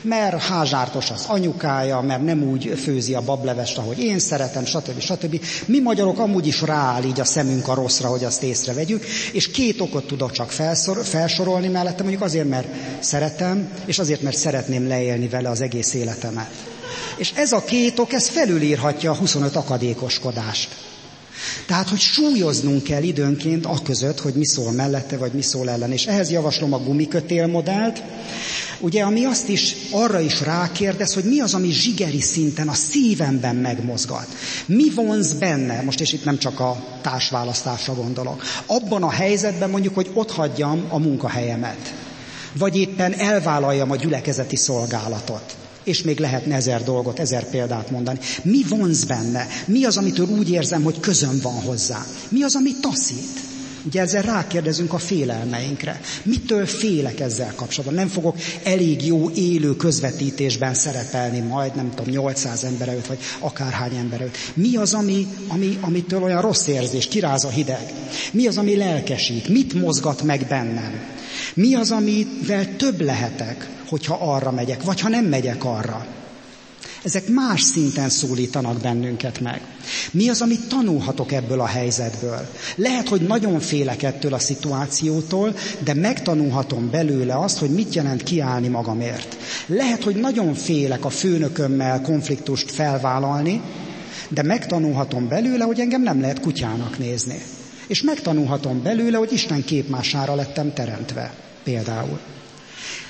[0.08, 5.00] Mert házártos az anyukája, mert nem úgy főzi a bablevest, ahogy én szeretem, stb.
[5.00, 5.42] stb.
[5.66, 9.82] Mi magyarok amúgy is rááll így a szemünk a rosszra, hogy azt észrevegyük, és két
[9.82, 12.68] okot tudok csak felszor, felsorolni mellette, mondjuk azért, mert
[13.00, 16.52] szeretem, és azért, mert szeretném leélni vele az egész életemet.
[17.18, 20.70] És ez a két ok, ez felülírhatja a 25 akadékoskodást.
[21.68, 25.92] Tehát, hogy súlyoznunk kell időnként a között, hogy mi szól mellette, vagy mi szól ellen.
[25.92, 28.04] És ehhez javaslom a gumikötél modellt,
[28.80, 33.56] ugye, ami azt is, arra is rákérdez, hogy mi az, ami zsigeri szinten a szívemben
[33.56, 34.28] megmozgat.
[34.66, 39.96] Mi vonz benne, most és itt nem csak a társválasztásra gondolok, abban a helyzetben mondjuk,
[39.96, 41.94] hogy ott hagyjam a munkahelyemet,
[42.54, 48.20] vagy éppen elvállaljam a gyülekezeti szolgálatot és még lehetne ezer dolgot, ezer példát mondani.
[48.42, 49.48] Mi vonz benne?
[49.66, 52.06] Mi az, amitől úgy érzem, hogy közöm van hozzá?
[52.30, 53.47] Mi az, ami taszít?
[53.86, 56.02] Ugye ezzel rákérdezünk a félelmeinkre.
[56.24, 58.00] Mitől félek ezzel kapcsolatban?
[58.00, 63.96] Nem fogok elég jó élő közvetítésben szerepelni majd, nem tudom, 800 ember előtt, vagy akárhány
[63.96, 64.38] ember előtt.
[64.54, 67.94] Mi az, ami, ami, amitől olyan rossz érzés, kiráz a hideg?
[68.32, 69.48] Mi az, ami lelkesít?
[69.48, 71.00] Mit mozgat meg bennem?
[71.54, 73.76] Mi az, amivel több lehetek?
[73.90, 76.06] hogyha arra megyek, vagy ha nem megyek arra.
[77.04, 79.62] Ezek más szinten szólítanak bennünket meg.
[80.12, 82.50] Mi az, amit tanulhatok ebből a helyzetből?
[82.76, 88.68] Lehet, hogy nagyon félek ettől a szituációtól, de megtanulhatom belőle azt, hogy mit jelent kiállni
[88.68, 89.38] magamért.
[89.66, 93.62] Lehet, hogy nagyon félek a főnökömmel konfliktust felvállalni,
[94.30, 97.42] de megtanulhatom belőle, hogy engem nem lehet kutyának nézni.
[97.88, 101.34] És megtanulhatom belőle, hogy Isten képmására lettem teremtve.
[101.64, 102.20] Például.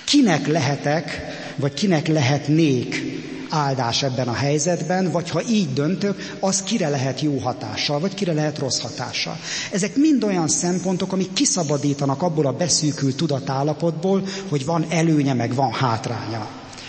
[0.05, 1.21] Kinek lehetek,
[1.55, 3.03] vagy kinek lehetnék
[3.49, 8.33] áldás ebben a helyzetben, vagy ha így döntök, az kire lehet jó hatással, vagy kire
[8.33, 9.37] lehet rossz hatással.
[9.71, 15.71] Ezek mind olyan szempontok, amik kiszabadítanak abból a beszűkült tudatállapotból, hogy van előnye, meg van
[15.71, 16.47] hátránya.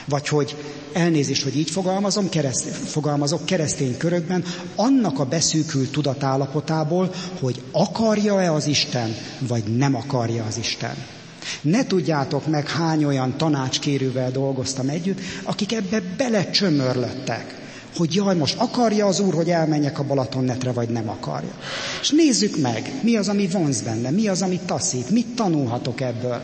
[0.09, 0.57] Vagy hogy
[0.93, 4.45] elnézést, hogy így fogalmazom, kereszt, fogalmazok keresztény körökben,
[4.77, 11.18] annak a beszűkült tudatállapotából, hogy akarja-e az Isten, vagy nem akarja az Isten.
[11.61, 17.57] Ne tudjátok meg, hány olyan tanácskérővel dolgoztam együtt, akik ebbe belecsömörlöttek
[17.97, 21.53] hogy jaj, most akarja az Úr, hogy elmenjek a Balatonnetre, vagy nem akarja.
[22.01, 26.43] És nézzük meg, mi az, ami vonz benne, mi az, ami taszít, mit tanulhatok ebből.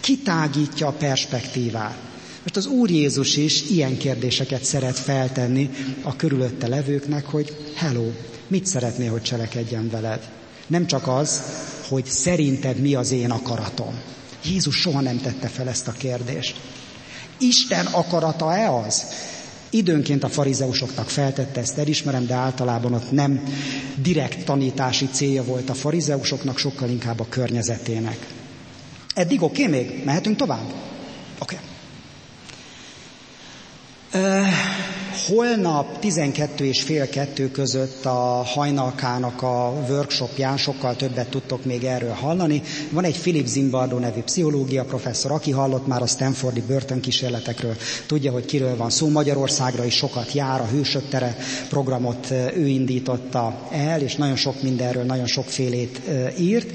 [0.00, 1.96] Kitágítja a perspektívát.
[2.42, 5.70] Most az Úr Jézus is ilyen kérdéseket szeret feltenni
[6.02, 8.10] a körülötte levőknek, hogy hello,
[8.46, 10.28] mit szeretné, hogy cselekedjen veled?
[10.66, 11.42] Nem csak az,
[11.88, 13.94] hogy szerinted mi az én akaratom.
[14.44, 16.60] Jézus soha nem tette fel ezt a kérdést.
[17.38, 19.04] Isten akarata-e az?
[19.70, 23.42] Időnként a farizeusoknak feltette, ezt elismerem, de általában ott nem
[23.96, 28.26] direkt tanítási célja volt a farizeusoknak, sokkal inkább a környezetének.
[29.14, 30.04] Eddig oké okay, még?
[30.04, 30.72] Mehetünk tovább?
[31.38, 31.54] Oké.
[31.54, 31.71] Okay.
[35.26, 42.12] Holnap 12 és fél kettő között a hajnalkának a workshopján sokkal többet tudtok még erről
[42.12, 42.62] hallani.
[42.90, 48.44] Van egy Philip Zimbardo nevű pszichológia professzor, aki hallott már a Stanfordi börtönkísérletekről, tudja, hogy
[48.44, 49.08] kiről van szó.
[49.08, 51.36] Magyarországra is sokat jár, a Hősök tere
[51.68, 56.00] programot ő indította el, és nagyon sok mindenről, nagyon sokfélét
[56.38, 56.70] írt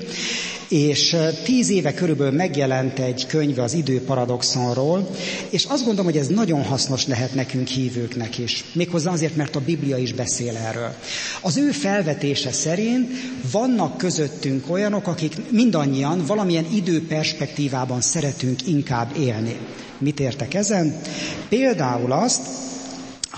[0.70, 5.10] és tíz éve körülbelül megjelent egy könyv az időparadoxonról,
[5.50, 8.64] és azt gondolom, hogy ez nagyon hasznos lehet nekünk hívőknek is.
[8.74, 10.94] Méghozzá azért, mert a Biblia is beszél erről.
[11.42, 13.10] Az ő felvetése szerint
[13.52, 19.58] vannak közöttünk olyanok, akik mindannyian valamilyen időperspektívában szeretünk inkább élni.
[19.98, 21.02] Mit értek ezen?
[21.50, 22.42] Például azt,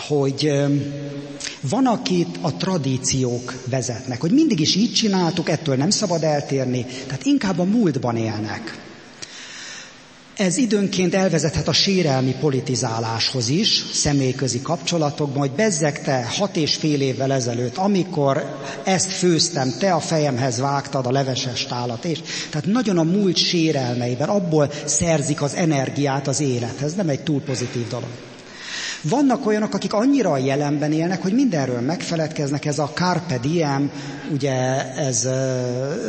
[0.08, 0.52] hogy
[1.62, 7.26] van, akit a tradíciók vezetnek, hogy mindig is így csináltuk, ettől nem szabad eltérni, tehát
[7.26, 8.88] inkább a múltban élnek.
[10.40, 17.02] Ez időnként elvezethet a sérelmi politizáláshoz is, személyközi kapcsolatokban, hogy bezzeg te hat és fél
[17.02, 22.20] évvel ezelőtt, amikor ezt főztem, te a fejemhez vágtad a leveses tálat, és
[22.50, 27.88] tehát nagyon a múlt sérelmeiben, abból szerzik az energiát az élethez, nem egy túl pozitív
[27.88, 28.29] dolog.
[29.04, 33.92] Vannak olyanok, akik annyira a jelenben élnek, hogy mindenről megfeledkeznek, ez a carpe diem,
[34.34, 34.54] ugye
[34.96, 35.28] ez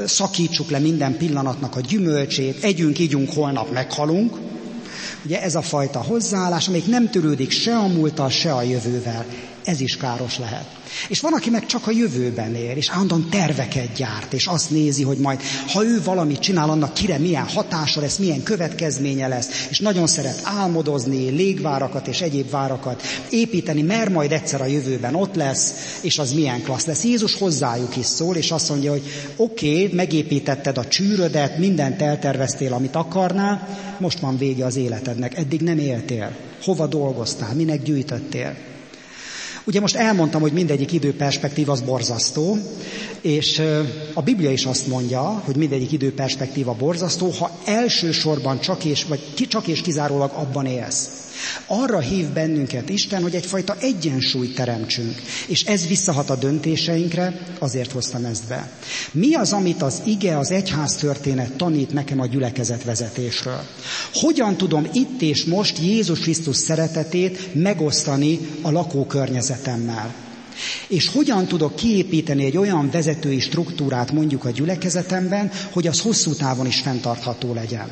[0.07, 4.37] szakítsuk le minden pillanatnak a gyümölcsét, együnk, ígyunk, holnap meghalunk.
[5.25, 9.25] Ugye ez a fajta hozzáállás, amelyik nem törődik se a múlttal, se a jövővel.
[9.71, 10.67] Ez is káros lehet.
[11.09, 15.03] És van, aki meg csak a jövőben él, és állandóan terveket gyárt, és azt nézi,
[15.03, 15.41] hogy majd,
[15.73, 20.41] ha ő valamit csinál, annak kire milyen hatása lesz, milyen következménye lesz, és nagyon szeret
[20.43, 26.33] álmodozni, légvárakat és egyéb várakat építeni, mert majd egyszer a jövőben ott lesz, és az
[26.33, 27.05] milyen klassz lesz.
[27.05, 29.03] Jézus hozzájuk is szól, és azt mondja, hogy
[29.37, 33.69] oké, okay, megépítetted a csűrödet, mindent elterveztél, amit akarnál,
[33.99, 36.37] most van vége az életednek, eddig nem éltél.
[36.63, 38.70] Hova dolgoztál, minek gyűjtöttél?
[39.65, 42.59] Ugye most elmondtam, hogy mindegyik időperspektív az borzasztó,
[43.21, 43.63] és
[44.15, 49.67] a Biblia is azt mondja, hogy mindegyik időperspektíva borzasztó, ha elsősorban csak és, vagy csak
[49.67, 51.09] és kizárólag abban élsz.
[51.67, 58.25] Arra hív bennünket Isten, hogy egyfajta egyensúlyt teremtsünk, és ez visszahat a döntéseinkre, azért hoztam
[58.25, 58.71] ezt be.
[59.13, 63.61] Mi az, amit az ige, az egyház történet tanít nekem a gyülekezet vezetésről?
[64.13, 70.15] Hogyan tudom itt és most Jézus Krisztus szeretetét megosztani a lakókörnyezetemmel?
[70.89, 76.67] És hogyan tudok kiépíteni egy olyan vezetői struktúrát mondjuk a gyülekezetemben, hogy az hosszú távon
[76.67, 77.89] is fenntartható legyen?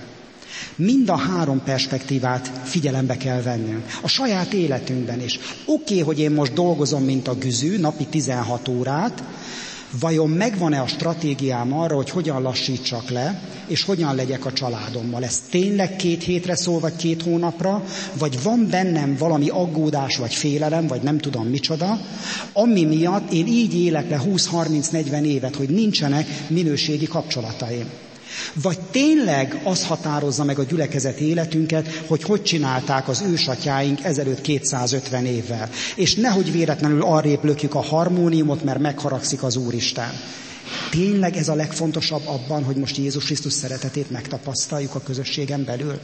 [0.79, 3.85] Mind a három perspektívát figyelembe kell vennünk.
[4.03, 5.39] A saját életünkben is.
[5.65, 9.23] Oké, okay, hogy én most dolgozom, mint a güzű, napi 16 órát,
[10.01, 15.25] vajon megvan-e a stratégiám arra, hogy hogyan lassítsak le, és hogyan legyek a családommal.
[15.25, 17.85] Ez tényleg két hétre szól, vagy két hónapra,
[18.19, 22.01] vagy van bennem valami aggódás, vagy félelem, vagy nem tudom micsoda,
[22.53, 27.91] ami miatt én így élek le 20-30-40 évet, hogy nincsenek minőségi kapcsolataim.
[28.63, 35.27] Vagy tényleg az határozza meg a gyülekezet életünket, hogy hogy csinálták az ősatyáink ezelőtt 250
[35.27, 35.71] évvel.
[35.95, 40.11] És nehogy véletlenül arrébb lökjük a harmóniumot, mert megharagszik az Úristen.
[40.91, 45.99] Tényleg ez a legfontosabb abban, hogy most Jézus Krisztus szeretetét megtapasztaljuk a közösségen belül?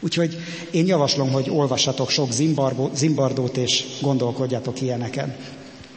[0.00, 0.36] Úgyhogy
[0.70, 2.32] én javaslom, hogy olvassatok sok
[2.94, 5.36] Zimbardót és gondolkodjatok ilyeneken.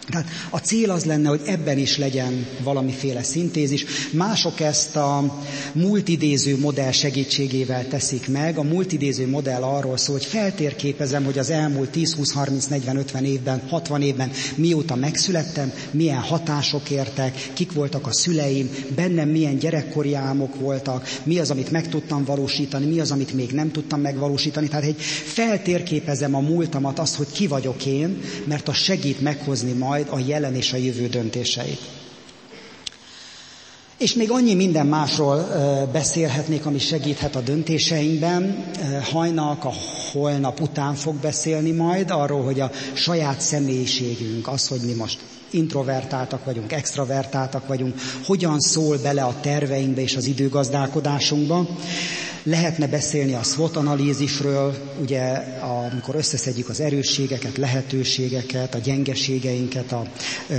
[0.10, 3.86] Tehát a cél az lenne, hogy ebben is legyen valamiféle szintézis.
[4.12, 5.40] Mások ezt a
[5.74, 8.58] multidéző modell segítségével teszik meg.
[8.58, 13.26] A multidéző modell arról szól, hogy feltérképezem, hogy az elmúlt 10, 20, 30, 40, 50
[13.26, 20.14] évben, 60 évben mióta megszülettem, milyen hatások értek, kik voltak a szüleim, bennem milyen gyerekkori
[20.14, 24.68] álmok voltak, mi az, amit meg tudtam valósítani, mi az, amit még nem tudtam megvalósítani.
[24.68, 29.99] Tehát egy feltérképezem a múltamat, azt, hogy ki vagyok én, mert az segít meghozni majd
[30.08, 31.80] majd a jelen és a jövő döntéseit.
[33.98, 35.48] És még annyi minden másról
[35.92, 38.66] beszélhetnék, ami segíthet a döntéseinkben.
[39.12, 39.74] Hajnak a
[40.12, 45.20] holnap után fog beszélni majd arról, hogy a saját személyiségünk, az, hogy mi most
[45.52, 47.96] introvertáltak vagyunk, extravertáltak vagyunk,
[48.26, 51.68] hogyan szól bele a terveinkbe és az időgazdálkodásunkba.
[52.44, 55.22] Lehetne beszélni a SWOT analízisről, ugye
[55.92, 60.08] amikor összeszedjük az erősségeket, lehetőségeket, a gyengeségeinket, a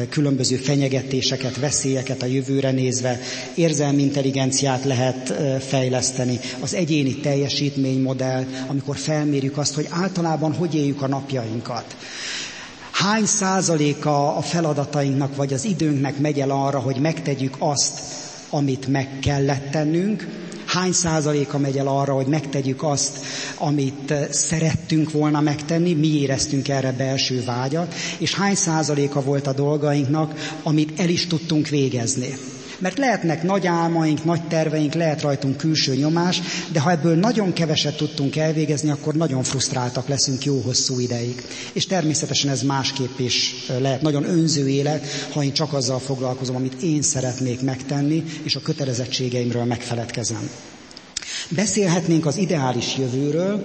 [0.09, 3.21] különböző fenyegetéseket, veszélyeket a jövőre nézve,
[3.55, 5.35] érzelmi intelligenciát lehet
[5.67, 11.97] fejleszteni, az egyéni teljesítménymodell, amikor felmérjük azt, hogy általában hogy éljük a napjainkat.
[12.91, 18.01] Hány százaléka a feladatainknak vagy az időnknek megy el arra, hogy megtegyük azt,
[18.51, 20.27] amit meg kellett tennünk,
[20.73, 23.19] hány százaléka megy el arra, hogy megtegyük azt,
[23.59, 30.35] amit szerettünk volna megtenni, mi éreztünk erre belső vágyat, és hány százaléka volt a dolgainknak,
[30.63, 32.37] amit el is tudtunk végezni.
[32.81, 36.41] Mert lehetnek nagy álmaink, nagy terveink, lehet rajtunk külső nyomás,
[36.73, 41.43] de ha ebből nagyon keveset tudtunk elvégezni, akkor nagyon frusztráltak leszünk jó hosszú ideig.
[41.73, 46.83] És természetesen ez másképp is lehet nagyon önző élet, ha én csak azzal foglalkozom, amit
[46.83, 50.51] én szeretnék megtenni, és a kötelezettségeimről megfeledkezem.
[51.55, 53.65] Beszélhetnénk az ideális jövőről,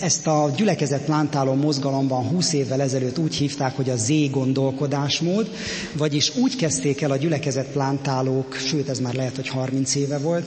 [0.00, 5.50] ezt a gyülekezet plántáló mozgalomban 20 évvel ezelőtt úgy hívták, hogy a Z gondolkodásmód,
[5.96, 10.44] vagyis úgy kezdték el a gyülekezet plántálók, sőt ez már lehet, hogy 30 éve volt,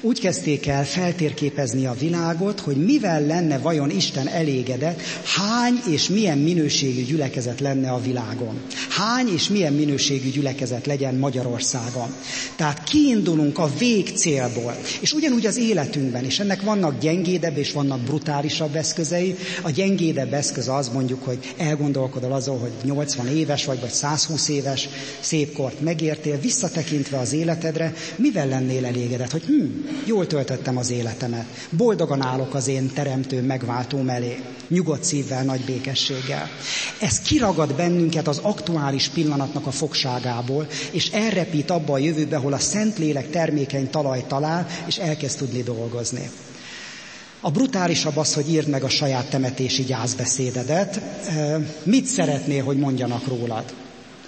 [0.00, 6.38] úgy kezdték el feltérképezni a világot, hogy mivel lenne vajon Isten elégedett, hány és milyen
[6.38, 8.60] minőségű gyülekezet lenne a világon.
[8.88, 12.14] Hány és milyen minőségű gyülekezet legyen Magyarországon.
[12.56, 18.22] Tehát kiindulunk a végcélból, és ugyanúgy az életünkben, és ennek vannak gyengédebb és vannak brutális
[18.34, 19.36] brutálisabb eszközei.
[19.62, 24.88] A gyengédebb eszköz az mondjuk, hogy elgondolkodol azon, hogy 80 éves vagy, vagy 120 éves,
[25.20, 29.64] szép kort megértél, visszatekintve az életedre, mivel lennél elégedett, hogy hm,
[30.06, 36.48] jól töltöttem az életemet, boldogan állok az én teremtő megváltó mellé, nyugodt szívvel, nagy békességgel.
[37.00, 42.58] Ez kiragad bennünket az aktuális pillanatnak a fogságából, és elrepít abba a jövőbe, ahol a
[42.58, 45.73] Szentlélek termékeny talaj talál, és elkezd tudni dolgozni.
[47.40, 51.00] A brutálisabb az, hogy írd meg a saját temetési gyászbeszédedet.
[51.82, 53.74] Mit szeretnél, hogy mondjanak rólad?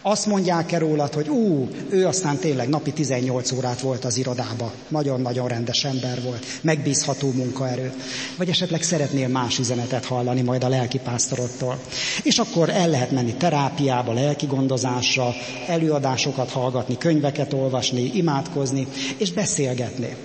[0.03, 5.49] Azt mondják-e rólad, hogy ú, ő aztán tényleg napi 18 órát volt az irodába, nagyon-nagyon
[5.49, 7.93] rendes ember volt, megbízható munkaerő.
[8.37, 11.79] Vagy esetleg szeretnél más üzenetet hallani majd a lelkipásztorottól.
[12.23, 15.35] És akkor el lehet menni terápiába, lelki gondozásra,
[15.67, 18.87] előadásokat hallgatni, könyveket olvasni, imádkozni,
[19.17, 20.17] és beszélgetni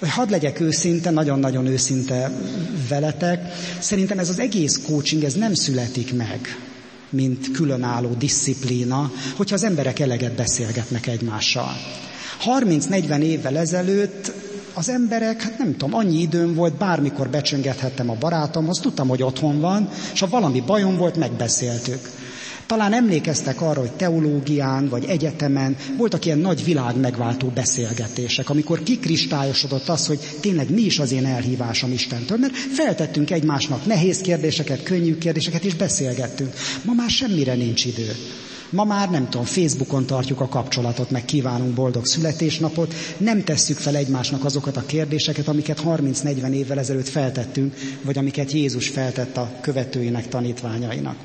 [0.00, 2.30] hadd legyek őszinte, nagyon-nagyon őszinte
[2.88, 6.40] veletek, szerintem ez az egész coaching, ez nem születik meg,
[7.10, 11.72] mint különálló disziplína, hogyha az emberek eleget beszélgetnek egymással.
[12.60, 14.32] 30-40 évvel ezelőtt
[14.74, 19.60] az emberek, hát nem tudom, annyi időm volt, bármikor becsöngethettem a barátomhoz, tudtam, hogy otthon
[19.60, 22.10] van, és ha valami bajom volt, megbeszéltük.
[22.66, 29.88] Talán emlékeztek arra, hogy teológián vagy egyetemen voltak ilyen nagy világ megváltó beszélgetések, amikor kikristályosodott
[29.88, 35.18] az, hogy tényleg mi is az én elhívásom Istentől, mert feltettünk egymásnak nehéz kérdéseket, könnyű
[35.18, 36.52] kérdéseket, és beszélgettünk.
[36.84, 38.12] Ma már semmire nincs idő.
[38.70, 43.96] Ma már nem tudom, Facebookon tartjuk a kapcsolatot, meg kívánunk boldog születésnapot, nem tesszük fel
[43.96, 50.28] egymásnak azokat a kérdéseket, amiket 30-40 évvel ezelőtt feltettünk, vagy amiket Jézus feltett a követőinek,
[50.28, 51.16] tanítványainak.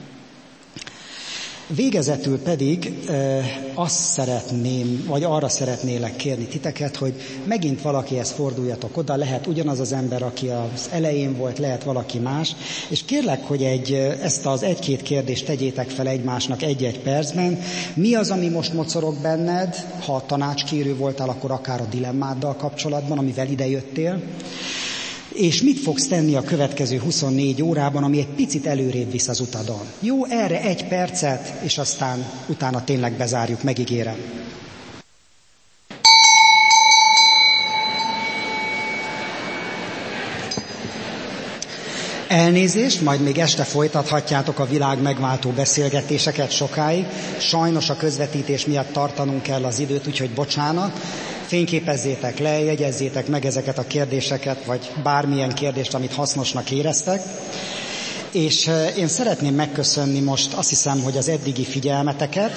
[1.76, 2.94] Végezetül pedig
[3.74, 7.14] azt szeretném, vagy arra szeretnélek kérni titeket, hogy
[7.46, 12.56] megint valakihez forduljatok oda, lehet ugyanaz az ember, aki az elején volt, lehet valaki más,
[12.90, 17.60] és kérlek, hogy egy, ezt az egy-két kérdést tegyétek fel egymásnak egy-egy percben.
[17.94, 23.48] Mi az, ami most mocorog benned, ha tanácskérő voltál, akkor akár a dilemmáddal kapcsolatban, amivel
[23.48, 24.22] idejöttél
[25.34, 29.86] és mit fogsz tenni a következő 24 órában, ami egy picit előrébb visz az utadon.
[30.00, 34.16] Jó, erre egy percet, és aztán utána tényleg bezárjuk, megígérem.
[42.28, 47.06] Elnézést, majd még este folytathatjátok a világ megváltó beszélgetéseket sokáig.
[47.40, 51.00] Sajnos a közvetítés miatt tartanunk kell az időt, úgyhogy bocsánat.
[51.52, 57.22] Fényképezzétek le, jegyezzétek meg ezeket a kérdéseket, vagy bármilyen kérdést, amit hasznosnak éreztek.
[58.32, 62.52] És én szeretném megköszönni most azt hiszem, hogy az eddigi figyelmeteket.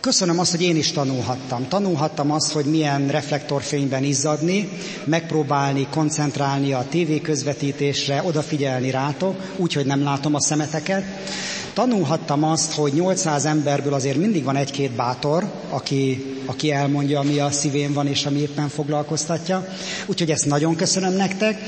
[0.00, 1.68] Köszönöm azt, hogy én is tanulhattam.
[1.68, 4.68] Tanulhattam azt, hogy milyen reflektorfényben izzadni,
[5.04, 11.04] megpróbálni koncentrálni a tévéközvetítésre, odafigyelni rátok, úgyhogy nem látom a szemeteket.
[11.78, 17.50] Tanulhattam azt, hogy 800 emberből azért mindig van egy-két bátor, aki, aki elmondja, ami a
[17.50, 19.66] szívén van és ami éppen foglalkoztatja.
[20.06, 21.58] Úgyhogy ezt nagyon köszönöm nektek.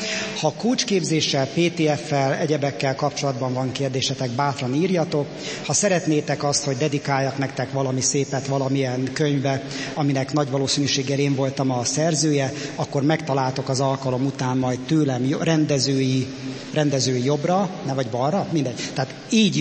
[0.41, 5.27] Ha kulcsképzéssel, PTF-fel, egyebekkel kapcsolatban van kérdésetek, bátran írjatok.
[5.67, 9.63] Ha szeretnétek azt, hogy dedikáljak nektek valami szépet valamilyen könyvbe,
[9.95, 16.27] aminek nagy valószínűséggel én voltam a szerzője, akkor megtaláltok az alkalom után majd tőlem rendezői,
[16.73, 18.91] rendezői jobbra, ne vagy balra, mindegy.
[18.95, 19.59] Tehát így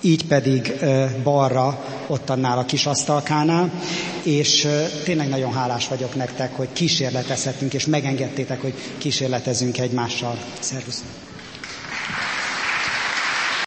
[0.00, 0.72] így pedig
[1.22, 3.70] balra, ott annál a kis asztalkánál,
[4.22, 4.68] és
[5.04, 10.38] tényleg nagyon hálás vagyok nektek, hogy kísérletezhetünk, és megengedtétek, hogy kísérletezünk egymással.
[10.60, 11.02] Szervusz!